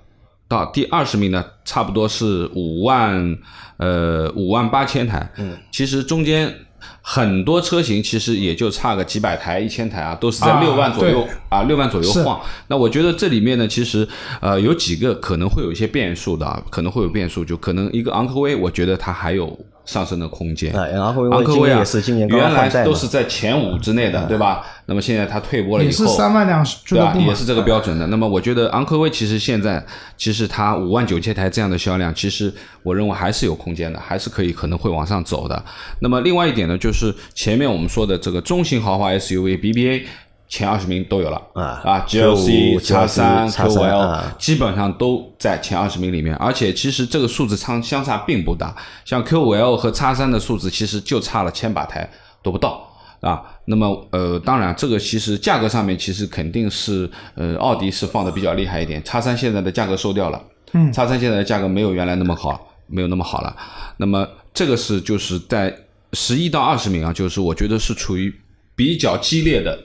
[0.47, 3.37] 到第二十名呢，差不多是五万
[3.75, 5.29] 呃五万八千台。
[5.37, 6.55] 嗯，其实中间
[7.01, 12.41] 很多车型其实也就差个几百台、一千台啊，都是在啊六万左右啊，六万左右晃。
[12.67, 14.07] 那我觉得这里面呢，其实
[14.41, 20.71] 呃有几个可能会有一些变数的啊，可能会有变数，就可能一个昂科威，我觉得它还有上升的空间。
[20.75, 24.63] 啊，昂科威昂科威也是今年原来都是在前五之内的，对吧？
[24.85, 27.15] 那么现在它退播了以也是后，三万辆俱对吧？
[27.17, 28.05] 也是这个标准的。
[28.05, 29.83] 那么我觉得昂科威其实现在
[30.15, 35.63] 其实它五万九千台这样的销量，其实我认为还是有空间的，还是可以可能会往上走的。
[36.01, 40.03] 那么另外一点呢，就是前面我们说的这个中型豪华 SUV BBA。
[40.49, 44.35] 前二十名都有了啊啊 Q5，GLC、叉三、X3 Q 5 L 啊。
[44.39, 52.09] 基本上都在前二十名里面，而且其实这个数字差相差并不大，像 Q 5 L 和叉三的数字其实就差了千把台
[52.41, 53.43] 都不到啊。
[53.65, 63.53] 那么呃，当然这个其实价格上面其实肯定是呃奥迪是放的比较厉害一点，叉三现在的价格收掉了，嗯，叉三现在的价格没有原来那么好，没有那么好了。
[63.97, 65.75] 那么这个是就是在
[66.13, 68.33] 十一到二十名啊，就是我觉得是处于
[68.73, 69.77] 比较激烈的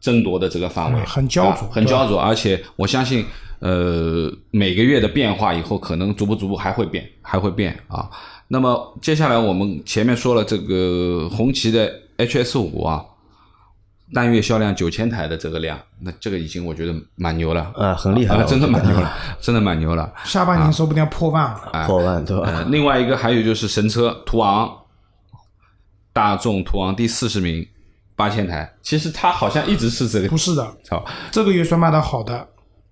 [0.00, 3.24] 争夺的这个范围，嗯很焦灼啊很焦灼，而且我相信，
[3.58, 8.08] 呃，每个月的变化以后，可能逐步逐步还会变，还会变啊。
[8.48, 13.04] 那么接下来我们前面说了这个红旗的 HS 五啊，
[14.14, 20.10] 单月销量九千台的这个量，那这个已经我觉得蛮牛了，啊很厉害了啊真的蛮牛了，真的蛮牛了。
[20.24, 21.86] 下半年说不定要破万了。
[21.86, 22.46] 破万对吧？
[22.46, 24.72] 呃，另外一个还有就是神车途昂，
[26.14, 27.66] 大众途昂第四十名，
[28.18, 28.68] 八千台。
[28.82, 32.44] 其实它好像一直是这个不是的，好，这个月算卖的好的，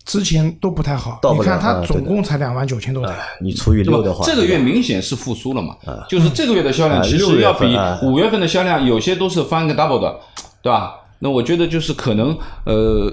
[0.05, 1.19] 之前都不太好。
[1.35, 5.75] 你看它总共才两万九千多台，你除以六的话，这个月明显是复苏了嘛？
[6.09, 10.17] 就是这个月的销量啊其实要比五月份的销量有些都是翻个 double 的，
[10.63, 10.95] 对吧？
[11.19, 13.13] 那我觉得就是可能呃，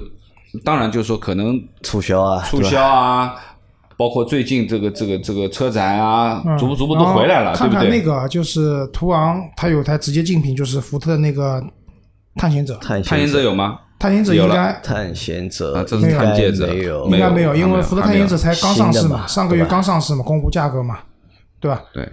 [0.64, 3.34] 当然就是说可能促销啊，促销啊，
[3.98, 7.90] 包括最近这个这个这个车展啊，嗯逐步逐步都回来了，然后看看？
[7.90, 11.64] 那个就是途昂，它有台直接竞品，就是福特的那个
[12.36, 12.76] 探险者。
[12.78, 13.80] 探探险者有吗？
[14.00, 21.00] 探险者应该探险者啊这是探险者应该没有，应该没有，因为福特探险者才刚上市嘛，上个月刚上市嘛，公布价格嘛，
[21.62, 21.82] 对吧？
[21.94, 22.12] 对，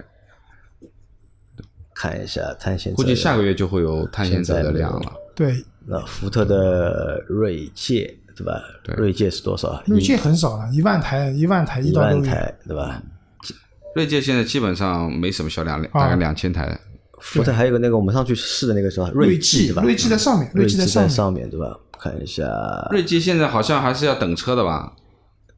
[1.93, 5.11] 看一下探险者，估计下个月就会有探险者的量了。
[5.35, 5.53] 对，
[5.85, 8.53] 那福特的锐界对吧？
[8.95, 9.83] 锐界是多少？
[9.85, 11.91] 锐界很少了，一万台，一万台，一。
[11.93, 13.03] 万台对吧？
[13.95, 16.79] 锐界现在基本上没什么销量，啊大概两千台。
[17.21, 19.81] 福特还有个那个我们上去试的那个什么锐际对吧？
[19.83, 21.07] 锐际在上面，锐际在。
[21.07, 21.77] 上面对吧？
[21.97, 22.43] 看一下，
[22.89, 24.93] 锐际现在好像还是要等车的吧？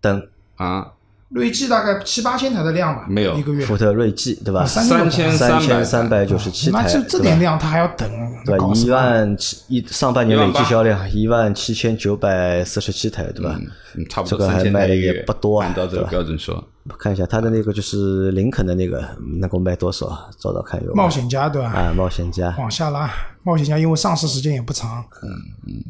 [0.02, 0.92] 等啊，
[1.34, 3.66] 锐际大概七八千台的量吧，没有一个月。
[3.66, 4.62] 福特锐际对吧？
[4.62, 8.08] 啊三三千三千三三百九十七台，那就这点量，他还要等，
[8.46, 8.68] 对吧？
[8.76, 13.60] 一万七一上半年累计销量一万七千九百四十七台，对吧？
[13.96, 16.64] 嗯，差不这多这个还卖的也不多啊按照这个对吧标准说，
[17.00, 19.04] 看一下他的那个就是林肯的那个
[19.40, 20.08] 能够卖多少？
[20.40, 21.70] 找找看有吗冒险家对吧？
[21.70, 23.10] 啊，冒险家往下拉，
[23.42, 25.30] 冒险家因为上市时间也不长，嗯
[25.68, 25.84] 嗯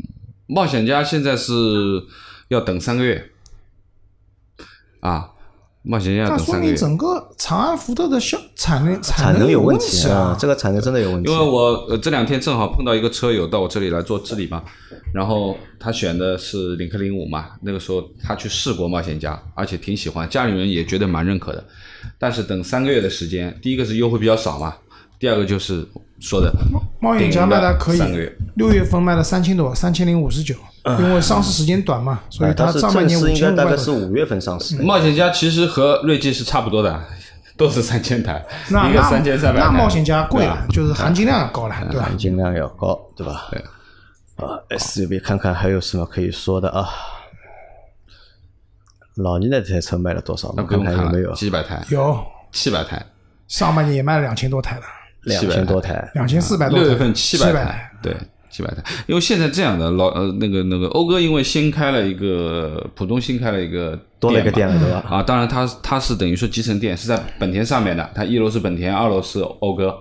[0.47, 1.53] 冒险家现在是
[2.47, 3.29] 要等三个月
[5.01, 5.31] 啊，
[5.83, 6.79] 冒险家要那说等三个月明。
[6.79, 10.35] 整个长安福特的销产能产能有问题啊！
[10.39, 14.63] 这个产能真的有问题因为我呃这两天正好碰到一个车友到我这里来做治理嘛，
[15.13, 21.63] 然后他选的是领克零五嘛，那个时候他去试过冒险家，而且挺喜欢，家里人也觉得蛮认可的。
[22.17, 24.73] 但是等三个月的时间，第一个是优惠比较少嘛，
[25.19, 25.85] 第二个就是
[26.21, 26.49] 说的
[27.01, 30.55] 冒险家卖的可以三个月，六月份卖了三千多，三千零五十九，
[30.99, 33.89] 因为上市时间短嘛，所以啊它上半年五千大概是。
[33.91, 37.03] 五月份上市的，冒险家其实和锐际是差不多的，
[37.55, 39.61] 都是三千台， 那一个三千三百。
[39.61, 42.05] 那冒险家贵了，就是含金量要高了，对吧？
[42.05, 43.47] 含金量要高，对吧？
[43.51, 43.63] 对。
[44.35, 46.89] 啊，SUV 看看还有什么可以说的啊？
[49.15, 50.51] 老倪那台车卖了多少？
[50.57, 52.19] 那不用看看看有没有，几百台，有
[52.51, 53.05] 七百台，
[53.47, 54.81] 上半年也卖了两千多台了，
[55.21, 56.11] 两千多台？
[56.15, 58.17] 两千四百多台，六月份七百台台，，对，
[58.53, 58.83] 几百台。
[59.07, 65.03] 因为现在这样的老呃那个那个讴歌，因为新开了一个浦东新开了一个多了一个店了，对吧？
[65.09, 69.97] 啊，当然它它是等于说集成店是在本田上面的，它一楼是本田，二楼是讴歌，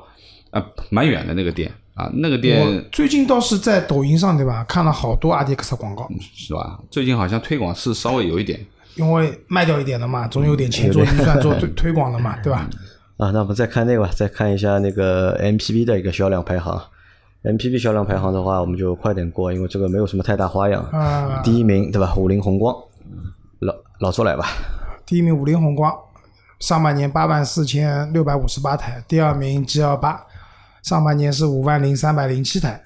[0.51, 6.79] 啊，蛮远的那个店啊，那个店最近倒是在抖音上对吧，看了好多阿迪克斯广告，是吧？
[6.91, 8.61] 最近好像推广是稍微有一点，
[8.97, 12.69] 因为卖掉一点了嘛，总有点钱做预算做推 推广了嘛，对吧？
[13.17, 16.81] 啊，那我们再看那个吧，再看一下那个 MPV 的一个销量排行。
[17.45, 20.83] MPV 销量排行的话，我们就快点过，因为这个没有什么太大花样。
[20.93, 22.15] 啊第一名对吧？
[22.17, 22.75] 五菱宏光，
[23.59, 24.47] 老老周来吧。
[25.05, 25.93] 第一名五菱宏光，
[26.61, 30.25] 上半年八万四千六百五十八台；第二名 G 二八，
[30.83, 32.81] 上半年是五万零三百零七台。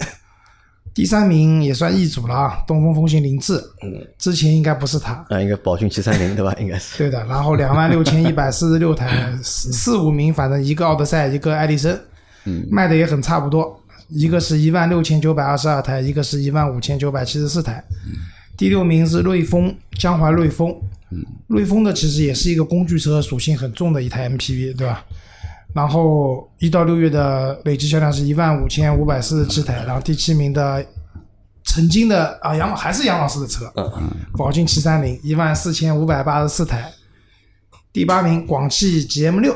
[0.94, 3.62] 第三名也算易主了啊，东风风行凌志，
[4.16, 6.52] 之前应该不是他，啊，应该宝骏七三零对吧？
[6.58, 6.96] 应该是。
[6.96, 7.22] 对的。
[7.26, 11.96] 然后两万六千一百四十六台，四四五名反正一个奥德赛，一个艾力绅，
[12.70, 13.77] 卖的也很差不多，
[14.08, 17.82] 一个是一万六千九百二十二台，一个是一万五千九百七十四台。
[18.56, 20.74] 第六名是瑞风，江淮瑞风，
[21.46, 25.04] 瑞风的其实也是一个工具车属性很重的一台 MPV，对吧？
[25.74, 30.84] 然后一到六月的累计销量是一万五千五百四十七台，然后第七名的
[31.64, 33.70] 曾经的啊杨还是杨老师的车，
[34.36, 36.90] 宝骏七三零一万四千五百八十四台，
[37.92, 39.54] 第八名广汽 GM 六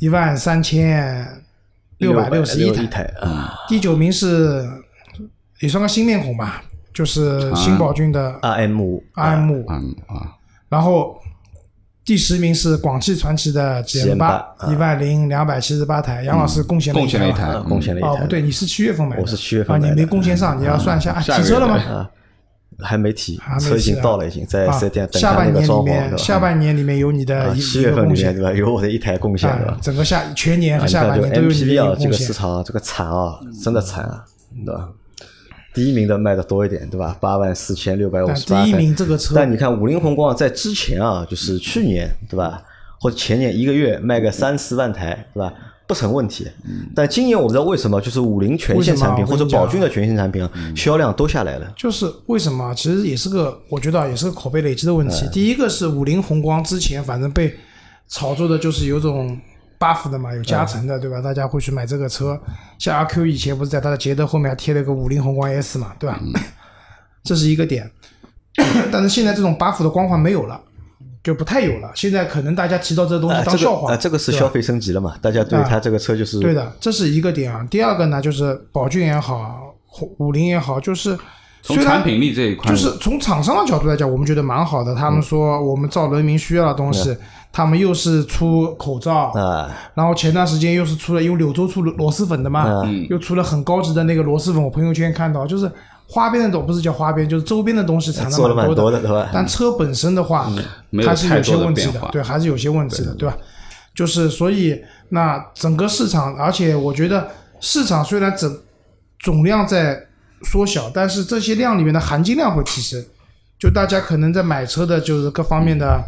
[0.00, 1.26] 一万三千
[1.98, 3.54] 六百六十一一台，台啊。
[3.68, 4.64] 第九名是
[5.60, 9.02] 也算个新面孔吧，就是新宝骏的，RM 五。
[9.14, 10.34] RM 五，嗯啊，
[10.68, 11.16] 然后
[12.04, 19.94] 第十名是广汽传祺的 GM 八，GM8 一万零两百七十八台，杨老师贡献了贡献了一台啊，贡献了一哦，不对，你是七月份买的，我是七月份啊，买的。
[19.94, 21.12] 你没贡献上，你要算一下。
[21.12, 22.08] 啊提车了吗？
[22.78, 26.22] 啊，还没提车已经到了，已经在啊四 S 店等下半他那个装潢，年里面，对吧？
[26.22, 28.52] 下半年里面有你的七月份里面对，吧？
[28.52, 29.72] 有我的一台贡献，对吧，？
[29.72, 32.32] 啊整个下全年啊和下半年都有你的一 MPV 啊，这个市。
[32.32, 34.24] 场啊这个惨啊，真的惨啊，
[34.64, 34.88] 对吧？
[35.72, 37.16] 第一名的卖的多一点，对吧？
[37.20, 38.64] 八万四千六百五十八。
[38.64, 42.62] 第一名这个车，但你看五菱宏光在之前啊，就是去年对吧，
[43.00, 45.52] 或者前年一个月卖个三四万台，对吧？
[45.86, 46.46] 不成问题。
[46.94, 51.72] 但今年我不知道为什么，就是五菱全线产品或者宝骏的全线产品啊，销量都下来了。
[51.76, 52.74] 就是为什么？
[52.74, 55.28] 其实也是个，我觉得啊也是个口碑累积的问嗯题。
[55.32, 57.54] 第一个是五菱宏光之前反正被
[58.08, 59.38] 炒作的就是有种
[59.78, 61.20] buff 的嘛，有加成嗯的，对吧？
[61.20, 62.40] 大家会去买这个车。
[62.78, 66.18] 像阿 Q 以前不是在他的捷德后面还贴了个五菱宏光 S 嘛，对吧？
[66.22, 66.32] 嗯
[67.24, 67.90] 这是一个点。
[68.92, 70.60] 但是现在这种 buff 的光环没有了，
[71.24, 71.90] 就不太有了。
[71.94, 75.16] 现在可能大家提到这东西当笑话，啊，这个是消费升级了嘛？
[75.22, 77.66] 大家对啊它这个车就是对的，这是一个点啊。
[77.70, 79.74] 第二个呢，就是宝骏也好，
[80.18, 81.18] 五菱也好，就是
[81.62, 84.94] 从产品力这一块，就是从厂商的角度来讲，我们觉得蛮好的。
[84.94, 87.16] 他们说我们造人民需要的东西，
[87.50, 94.62] 他们又是出口罩，啊，然后前段时间又是出了，因为柳州出螺蛳粉的嘛，嗯又出了很高级的那个螺蛳粉。
[94.62, 95.70] 我朋友圈看到，就是
[96.06, 99.30] 花边的东不是叫花边，就是周边的东西产的做了蛮多多的，对吧？
[99.32, 100.50] 但车本身的话，
[101.04, 103.36] 还是有些问题的对，还是有些问题的，对吧？
[103.94, 107.28] 就是所以那整个市场，而且我觉得
[107.60, 108.58] 市场虽然整
[109.20, 110.06] 总量在
[110.42, 113.04] 缩小，但是这些量里面的含金量会提升。
[113.56, 116.02] 就大家可能在买车的，就是各方面的，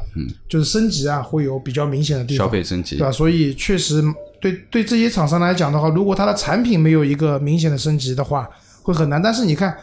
[0.49, 2.47] 就是升级啊，会有比较明显的地方。
[2.47, 3.11] 消费升级对吧？
[3.11, 4.03] 所以确实
[4.41, 8.47] 对对这些厂商来讲的话，如果它的产品没有一个明显的升级的话，
[8.87, 9.21] 会很难。
[9.21, 9.77] 但是你看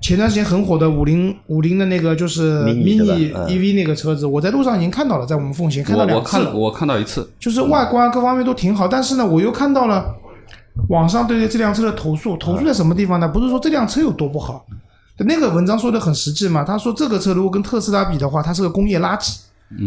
[0.00, 2.74] 前段时间很火的五菱五菱的那个就是嗯
[3.46, 8.88] EV 那个车子，我在路上已经看到了，在我们奉贤看到两次我看到一次，就是外观各方面都挺好。
[8.88, 10.12] 但是呢，我又看到了
[10.88, 13.28] 网上对这辆车的投诉，投诉在什么地方呢？
[13.28, 14.66] 不是说这辆车有多不好，
[15.18, 19.38] 那个文章说的很实际嘛，他说这个车如果跟特斯拉比的话，它是个工业垃圾。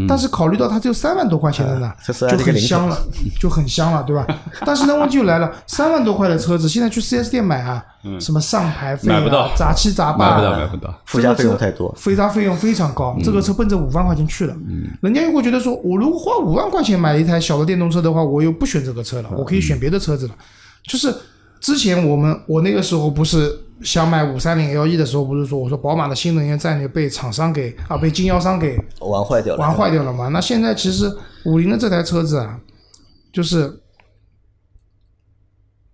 [0.07, 1.91] 但是考虑到它只有三万多块钱的呢，
[2.29, 2.97] 就很香了，
[3.39, 4.25] 就很香了，对吧？
[4.65, 7.83] 但是呢，问题就来了，三万多块的车子，现在去四 S 店买啊，
[8.19, 11.93] 什么上牌费买不到啊、杂七杂买八的，不到买不到，附加费用太多。
[11.97, 14.55] 附加费用非常高，这个车奔着五万块钱去了。
[15.01, 20.33] 人家又会觉得说，我如果花五万块钱买一台小的电动车的话，我又不选这个车了，我可以选别的车子了。
[20.87, 21.13] 就是
[21.59, 30.27] 之前我们我那个时候不是想买五三零 LE 的时候，不是说我说宝马的新能源战略被厂商给啊被经销商给玩坏掉了，玩坏掉了嘛？
[30.29, 31.11] 那现在其实
[31.45, 32.59] 五菱的这台车子啊，
[33.33, 33.71] 就是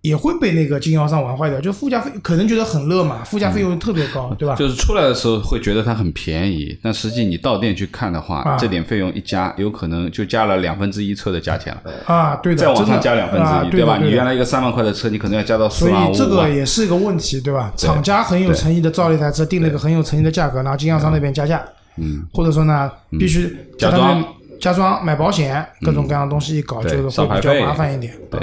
[0.02, 4.56] 也会被那个经销商玩坏掉，就附加费可能觉得很热嘛，附加费用特别高，对吧？
[4.56, 13.70] 就是出来的时候会觉得它很便宜，但实际你到店去看的话，啊这点费用一加，有可能就加了两分之一车的价钱了，啊，对的，再往上加两分啊之一，吧？
[13.70, 16.48] 对的对的你原来一个三万块的车，你可能要加到四所万所以这个。
[16.48, 17.72] 也是一个问题，对吧？
[17.76, 21.62] 厂家很有诚意的造了一台车，定了一个很有诚意的价格，然后经销商那边加价，
[21.96, 24.22] 嗯，或者说呢，必须假装
[24.62, 28.14] 加装、买保险，各种各样的东西一搞，对就是会比较麻烦一点。
[28.30, 28.38] 对，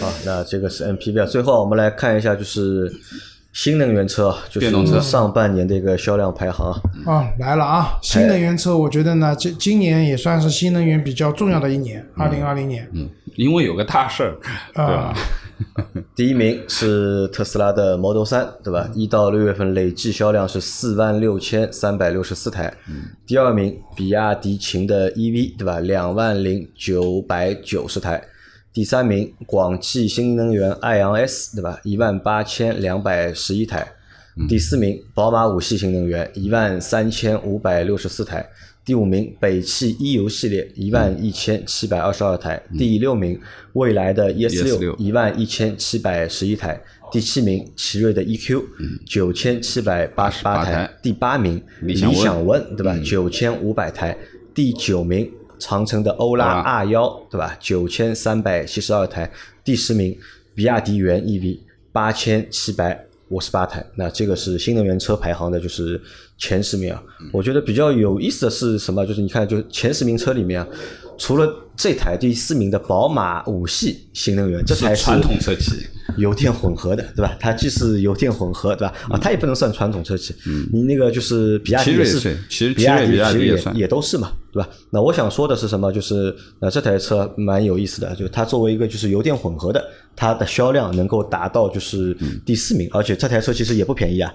[0.00, 1.26] 好，那这个是 MPV 啊。
[1.26, 2.88] 最后我们来看一下，就是
[3.52, 6.70] 新能源车就电动车是上半年的一个销量排行，
[7.04, 7.98] 啊，来了啊！
[8.02, 12.88] 新能源车，我觉得呢，今今年也算是新能源比较重要的一年，二零二零年。
[12.92, 14.36] 嗯，因为有个大事儿，
[14.74, 15.12] 对吧？
[16.14, 18.90] 第一名是特斯拉的 Model 三，对吧？
[18.94, 22.72] 一到六月份累计销量是四万六千三百六十四台。
[23.26, 25.80] 第二名，比亚迪秦的 EV，对吧？
[25.80, 28.22] 两万零九百九十台。
[28.72, 31.80] 第三名，广汽新能源爱昂 S，对吧？
[31.84, 33.86] 一万八千两百十一台。
[34.48, 38.44] 第四名，宝马五系新能源一万三千五百六十四台。
[38.84, 42.62] 第五名，北汽 E 油系列一万一千七百二十二台。
[42.76, 43.40] 第六名，
[43.72, 46.78] 蔚来的 ES 六 ES6 一万一千七百十一台。
[47.10, 48.62] 第七名，奇瑞的 EQ
[49.06, 50.98] 九千七百八十八88台台。
[51.02, 52.98] 第八名，理理想 ONE 对吧？
[53.02, 54.14] 九千五百台。
[54.52, 57.56] 第九名，长城的欧拉欧拉 R 幺对吧？
[57.58, 59.30] 九千三百七十二台。
[59.64, 60.14] 第十名，
[60.54, 61.58] 比亚迪元 EV
[61.90, 63.82] 八千七百五十八台。
[63.96, 65.98] 那这个是新能源车排行的，就是
[66.38, 67.02] 前十名啊。
[67.32, 69.04] 我觉得比较有意思的是什么？
[69.06, 70.66] 就是你看，就前十名车里面啊，
[71.16, 75.72] 除了这台第四名的宝马五系新能源，这台传统车企，
[76.16, 77.36] 油电混合的，对吧？
[77.40, 78.94] 它既是油电混合，对吧？
[79.10, 80.34] 啊，它也不能算传统车企。
[80.46, 84.68] 嗯，你那个就是比亚迪也是是其实比亚迪、奇瑞比亚迪也也都是嘛，对吧？
[84.90, 85.90] 那我想说的是什么？
[85.90, 89.84] 就是呃，这台车蛮有意思的，就是它作为一个就是油电混合的，
[90.16, 94.32] 它的销量能够达到就是第四名，而且这台车其实也不便宜啊，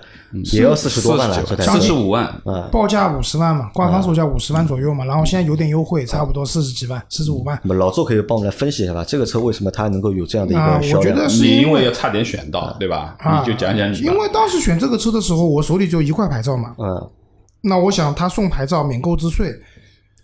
[0.53, 1.71] 也要四十多万了，这台车。
[1.73, 2.69] 四十五万，啊。
[2.71, 7.59] 报价五十万嘛，官方售价五十万左右嘛，然后现在有点优惠，差不多四十几万，四十五万。
[7.63, 10.99] 那么老周可以帮我们来分析一下吧，这个车为什么它能够有这样的一啊个销量？
[10.99, 13.15] 我觉得是你因因为为要差点选到，对吧？
[13.19, 17.09] 啊你就讲讲你因为当时选这个车的时候，我手里就一块牌照嘛，嗯，
[17.61, 19.53] 那我想他送牌照免购置税，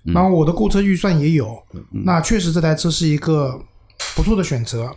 [0.03, 1.57] 然后我的购车预算也有，
[2.05, 3.59] 那确实这台车是一个
[4.15, 4.89] 不错的选择。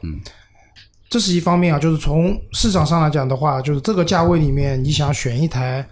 [1.09, 5.87] 这是一方面啊，就是从市场上来讲的话，就是这个价位里面，你想选一台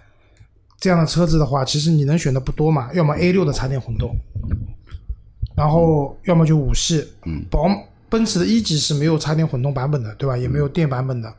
[0.79, 4.15] 这样的车子的话，其实你能选的不多嘛，要么 A 六的插电混动，
[5.55, 7.03] 然后要么就五系，
[7.49, 7.67] 宝
[8.09, 10.37] 奔驰的一级是没有插电混动版本的，对吧？
[10.37, 11.33] 也没有电版本的，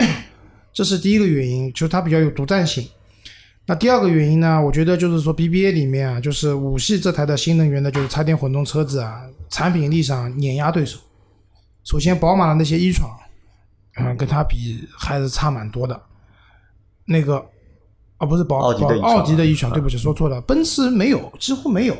[0.74, 2.86] 这是第一个原因，就是它比较有独占性。
[3.64, 10.98] 那第二个原因呢，我觉得就是说 BBA 里面啊，就是五系这台的新能源的，就是插电混动车子啊，产品力上碾压对手。
[11.84, 13.10] 首先，宝马的那些一闯，
[13.96, 16.00] 嗯，跟它比还是差蛮多的。
[17.04, 17.44] 那个，
[18.18, 21.96] 啊，不是宝奥迪的奥迪的一闯，对不起，说错了，奔驰没有，几乎没有，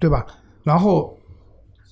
[0.00, 0.24] 对吧？
[0.62, 1.16] 然后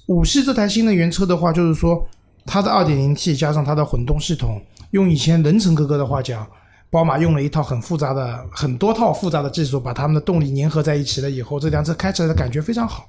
[0.06, 2.06] 五系这台新能源车的话，就是说
[2.44, 4.62] 它的 2.0T 加上它的混动系统，
[4.92, 6.46] 用以前人成哥哥的话讲，
[6.88, 13.08] 宝马用了一套很复杂的、很多套复杂的技术，把他们的动力粘合在一起了以后，这辆车开起来的感觉非常好。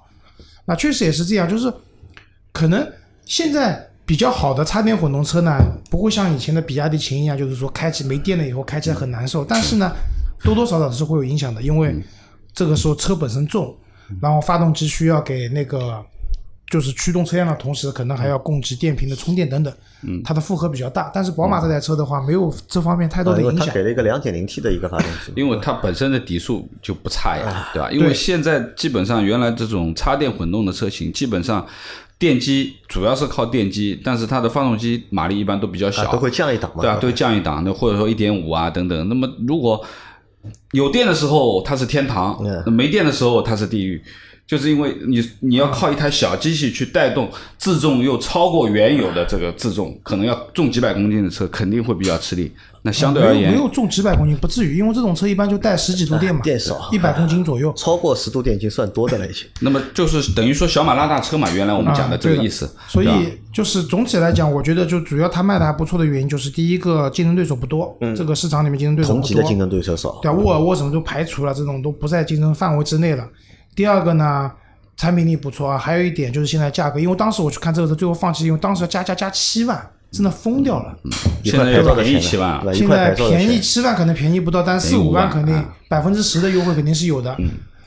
[0.66, 1.72] 那确实也是这样，就是
[2.52, 2.86] 可能
[3.26, 5.60] 现在比较好的插电混动车呢，
[5.92, 9.44] 不会像以前的比亚迪秦一样，就是说开起没电了以后开起来很难受。
[9.44, 9.92] 但是呢，
[10.42, 11.94] 多多少少是会有影响的，因为
[12.54, 13.76] 这个时候车本身重，
[14.22, 16.02] 然后发动机需要给那个
[16.72, 19.74] 就是驱动车辆的同时，可能还要供给电瓶的充电等等，
[20.24, 21.12] 它的负荷比较大。
[21.14, 23.68] 但是宝马这台车的话，没有这方面太多的影响。
[23.68, 27.92] 它给了一个两点零 T 的一个发动机，因为它本身的底数就不差啊呀，对吧？
[27.92, 31.66] 因为现在基本上原来这种插电混动的车型，基本上
[32.20, 39.10] 电机主要是靠电机，但是它的发动机马力一般都比较小，啊都会降一档嘛，对啊，都降一档，那或者说一点五啊等等。
[39.10, 39.84] 那么如果
[40.72, 44.02] 有电的时候它是天堂，没电的时候它是地狱。
[44.48, 52.50] 就是因为你你要靠一台小机器去带动自重又超过原有的这个自重，可能要重几百公斤的车肯定会比较吃力。
[52.88, 57.74] 那相对而言，没有没有重几百公斤不至于，因为这种车一般就带十几度电嘛，电少一百公斤左右。
[57.74, 59.46] 超过十度电已经算多的了，已经。
[59.60, 62.74] 那么就是等于说小马拉大车嘛，原来我们讲的这个意思。
[62.88, 63.10] 所以
[63.52, 73.28] 就是总体来讲，我觉得就主要它卖的还不错的原因，就是第一个竞争对手不多，这个市场里面竞争对手不多，同级的竞争对手少，对啊，沃尔沃什么都排除了，这种都不在竞争范围之内了。
[73.76, 74.50] 第二个呢，
[74.96, 79.86] 产品力不错啊，还有一点就是现在价格，因为当时我去看这个车，最后放弃，因为当时要加价加七万，
[80.18, 80.98] 真的疯掉了。
[81.44, 87.38] 现在便宜七万现在便宜，七万可能便宜不到，但四便宜5五万肯定百分之十的优惠肯定是有的，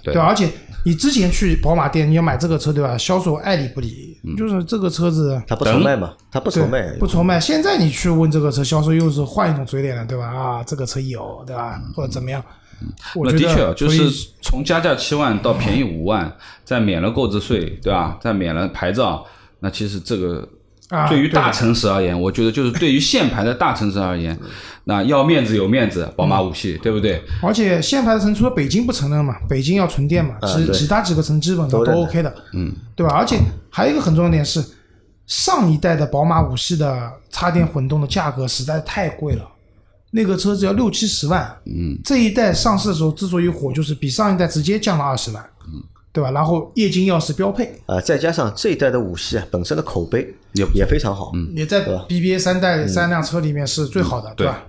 [0.05, 0.27] 对吧？
[0.27, 0.49] 而且
[0.85, 2.97] 你之前去宝马店你要买这个车，对吧？
[2.97, 7.41] 销售爱理不理，就是这个车子他不愁卖嘛，他不愁卖，不愁卖。
[7.41, 10.27] 现在你去问这个车，销售又是换一种嘴脸了，对吧？
[10.27, 11.81] 啊，这个车有，对吧？
[11.97, 12.41] 或者怎么样？
[13.15, 14.09] 我觉得那的确啊，就是
[14.41, 16.33] 从加价七万到便宜五万，
[16.65, 18.17] 再免了购置税，对吧？
[18.23, 19.27] 再免了牌照，
[19.59, 20.49] 那其实这个
[20.91, 24.39] 啊对于大城市而言，我觉得就是对于限牌的大城市而言，
[24.85, 27.23] 那要面子有面子，宝马五系，对不对？
[27.43, 33.15] 而且限牌的城除了北京不承认嘛，北京要纯电嘛，其对其他几个城基本上都 OK 的，嗯，对吧？
[33.15, 33.39] 而且
[33.71, 34.65] 还有一个很重要的点是，
[35.27, 39.49] 上一代的宝马五系的插电混动的价格实在太贵了，
[40.11, 41.57] 那个车子要六七十万。
[41.67, 45.45] 嗯，这一代上市的时候之所以火，就是比上一代直接降了二十万。
[45.73, 45.81] 嗯，
[46.13, 46.33] 对吧？
[46.33, 51.33] 然后液晶钥匙标配，啊，再加上这一代的五系啊，本身的口碑也也非常好。
[51.55, 54.67] 也在对吧 BBA 三代三辆车里面是最好的，对吧？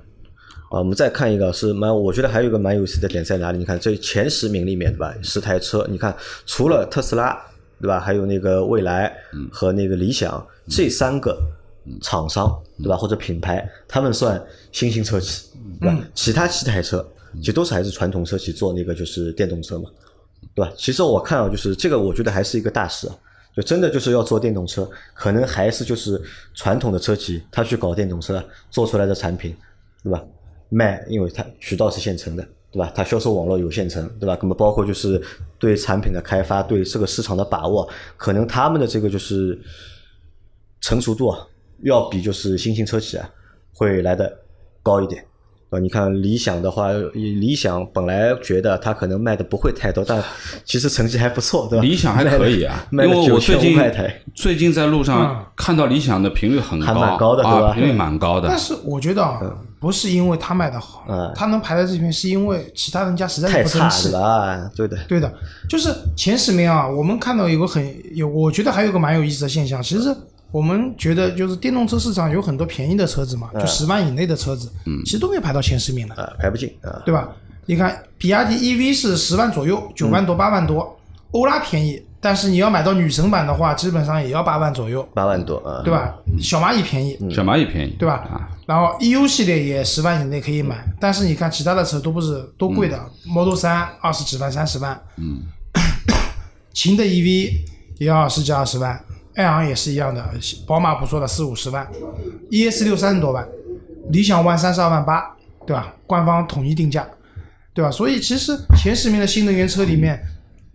[0.70, 3.58] 啊，我们再看一个是蛮，我觉得还有一个蛮有意思的点在哪里？
[3.58, 6.16] 你看这前十名里面对吧，十台车，你看
[6.46, 7.38] 除了特斯拉
[7.82, 9.12] 对吧，还有那个蔚来
[9.52, 11.38] 和那个理想这三个
[12.02, 15.98] 厂商对吧，或者品牌，他们算新兴车企对吧？
[16.14, 17.06] 其他七台车
[17.36, 19.90] 其实都是还是传统车企做那个就是电动车嘛，
[20.56, 20.72] 对吧？
[20.78, 23.16] 其实我看啊，就是这个，我觉得还是一个大事啊。
[23.56, 26.22] 就真的就是要做电动车，可能还是就是
[26.54, 29.56] 传统的车企，他去搞电动车做出来的产品，
[30.04, 30.24] 对吧？
[30.70, 32.90] 卖，因为它渠道是现成的，对吧？
[32.96, 34.38] 它销售网络有现成，对吧？
[34.42, 35.22] 那么包括就是
[35.60, 37.86] 对产品的开发，对这个市场的把握，
[38.16, 39.60] 可能他们的这个就是
[40.80, 41.46] 成熟度啊，
[41.84, 43.30] 要比就是新兴车企啊
[43.74, 44.34] 会来的
[44.82, 45.26] 高一点。
[45.72, 50.22] 啊，你看理想的话，理想本来觉得它可能卖的不会太多，但
[50.66, 51.84] 其实成绩还不错，对吧？
[51.84, 53.80] 理想还可以啊， 因卖了为我最近
[54.36, 58.58] 最近在路嗯上看到理想的频率很高，还蛮高的对吧啊，频率蛮高的但。
[58.60, 59.40] 是我觉得啊，
[59.80, 64.28] 不是因为它卖的好嗯，他能排在这边，是因为其他人家实在太是不争气差了。
[64.28, 65.34] 啊，对的，对的，
[65.70, 67.82] 就是前十名啊，我们看到有个很
[68.14, 70.14] 有，我觉得还有个蛮有意思的现象，其实
[70.52, 74.70] 我们觉得就是电动车市场有很多便宜的车子嘛，就十万以内的车子，
[75.06, 77.30] 其实都没有排到前十名的，啊，排不进啊，对吧？
[77.68, 81.00] 你看，比亚迪 EV 是十万左右，九万多、八万多，
[81.32, 86.16] 欧拉便宜，但是你要买到女神版的话，基本上也要八万左右，八万多啊，对吧？
[86.42, 88.16] 小蚂蚁便宜，小蚂蚁便宜，对吧？
[88.16, 95.40] 啊，然后 EU 系列也十万以内可以买，但是你看其他的车都不是都贵的、m o d e l 三二十几万、三十万，嗯，
[96.74, 97.52] 秦的 EV
[98.00, 99.00] 也要十几二十万，
[99.36, 100.24] 爱昂也是一样的，
[100.66, 101.88] 宝马不说了四五十万
[102.50, 103.48] ，ES 六三十多万，
[104.10, 105.96] 理想 ONE 三十二万八，对吧？
[106.06, 107.08] 官方统一定价，
[107.74, 107.90] 对吧？
[107.92, 110.20] 所以其实前十名的新能源车里面。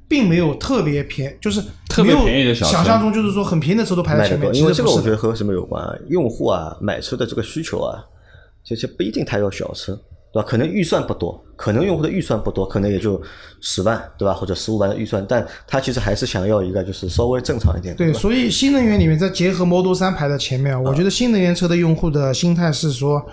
[0.08, 4.72] 并没有特别便，就是特别没有便宜的小想象中就是说很便宜的车都排在前面，因为。
[4.72, 5.92] 这个我觉得和什么有关啊？
[6.08, 7.98] 用户啊买车的这个需求啊，
[8.62, 9.98] 这些不一定他要小车，
[10.36, 10.46] 对吧？
[10.46, 13.18] 可能预算不多，可能用户的预算不多，可能也就
[13.62, 14.34] 十万，对吧？
[14.34, 23.24] 或者十五万的预算，但他其实还是想要一个就是稍微正常一点，对，所以新能源里面再结合 Model 三排在前面，我觉得新能源车的用户的心态是说，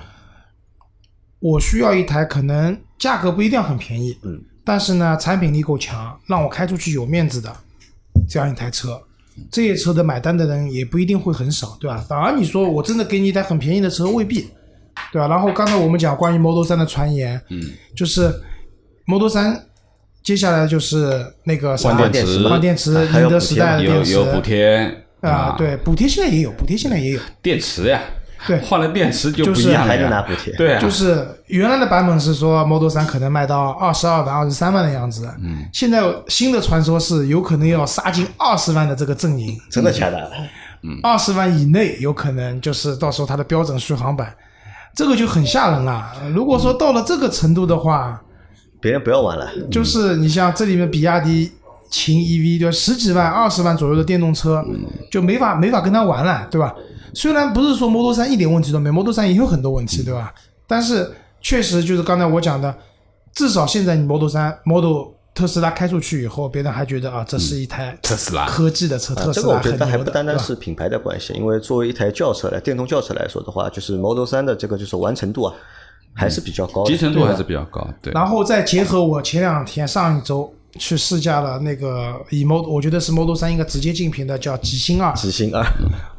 [1.39, 7.53] 我需要一台可能价格不一定很便宜，嗯，但是呢产品力够强，让我开出去有面子的
[8.29, 8.97] 这样一台车。
[9.51, 11.97] 这些车的买单的人也不一定会很少，对吧？
[12.07, 14.47] 反而你说我真的给你一台很便宜的车，未必，
[15.11, 15.27] 对吧？
[15.27, 17.61] 然后刚才我们讲关于 Model 三的传言，嗯，
[17.95, 18.33] 就是
[19.05, 19.65] Model 三
[20.23, 28.01] 接下来就是那个啥换电池换电池，还有补贴宁德时代的有电池有补贴啊，，对，补贴现在也有，补贴现在也有，电池呀，
[28.47, 40.31] 对换了电池就不就是一样了呀，还能拿补贴对啊，就是原来的版本是说 Model 三可能卖到二十二万、二十三万的样子，嗯，现在新的传说是有可能要杀进二十万的这个阵营，真的假的？
[40.85, 44.35] 嗯二十万以内有可能就是到时候它的标准续航版，
[44.95, 46.11] 这个就很吓人了。
[46.33, 48.21] 如果说到了这个程度的话，
[48.79, 51.51] 别人不要玩了，就是你像这里面比亚迪
[51.89, 54.63] 秦 EV 对吧，十几万、二十万左右的电动车，
[55.11, 56.73] 就没法没法跟他玩了，对吧？
[57.13, 60.33] 虽然不是说 Model 3一点问题都没有，Model 3也有很多问题，对吧？
[60.67, 62.75] 但是确实就是刚才我讲的，
[63.33, 68.45] 至少现在你 Model 3 Model 特斯拉开出去以后，别人还觉得啊，这是一台特斯拉。
[68.45, 75.53] 科技的车，啊特，斯拉这个我觉得还不单单是品牌的关系，因为作为一台轿车来电动轿车来说的话，就是 Model 三的这个就是完成度啊，
[76.13, 76.91] 还是比较高的。
[76.91, 85.63] 集成度还是比较高，对，然后再结合我前两天上一周去试驾了那个以 Model，我觉得是 Model 三应该直接竞品的叫极星二，极星二，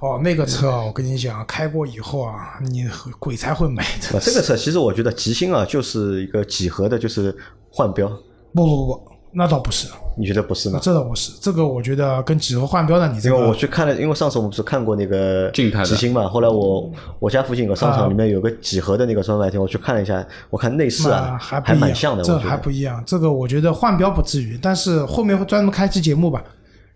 [0.00, 2.84] 哦，那个车啊，我跟你讲，开过以后啊，你
[3.20, 4.18] 鬼才会买的。
[4.18, 7.36] 啊这个车其实我觉得极星啊就是一个几何的，就是
[7.70, 8.10] 换标，
[8.54, 9.02] 不不不，
[9.32, 10.78] 那倒不是，你觉得不是吗？
[10.80, 11.32] 这倒不是。
[11.40, 16.88] 这个我觉得跟几何换标的你这因为我，去看了，因为上次我们不是看过那个静态的极星嘛，后来我
[17.18, 23.02] 我家附近有个商场，里面有个几何的那个专卖店，我去看了一下，我看内饰那啊还还，蛮像的，这还不一样。
[23.04, 26.40] 这个我觉得换标不至于，但是后面会专门开期节目吧，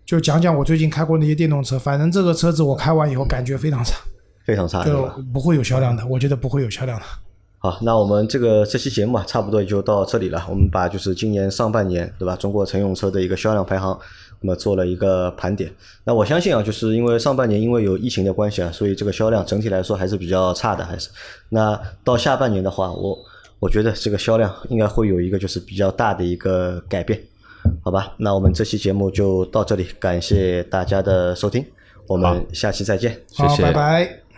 [0.05, 1.77] 就讲讲我最近开过那些电动车。
[1.77, 3.97] 反正这个车子我开完以后感觉非常差，
[4.45, 5.15] 非常差，对就吧？
[5.33, 7.05] 不会有销量的，我觉得不会有销量的。
[7.61, 10.41] 好，那我们这个这期节目啊，差不多也就到这里了。
[10.49, 12.33] 我们把就是今年上半年，对吧？
[12.37, 13.99] 中国乘用车的一个销量排行，
[14.39, 15.69] 那么做了一个盘点。
[16.05, 21.09] 那我相信啊，就是因为上半年因为有疫情的关系啊，所以这个销量整体来说还是比较差的，还是。
[21.49, 23.19] 那到下半年的话，我
[23.59, 27.21] 我觉得这个销量应该会有一个就是比较大的一个改变，
[27.83, 28.13] 好吧？
[28.15, 31.65] 那我们这期节目就到这里，感谢大家的收听，
[32.07, 33.11] 我们下期再见。
[33.27, 34.28] 谢谢好，拜拜。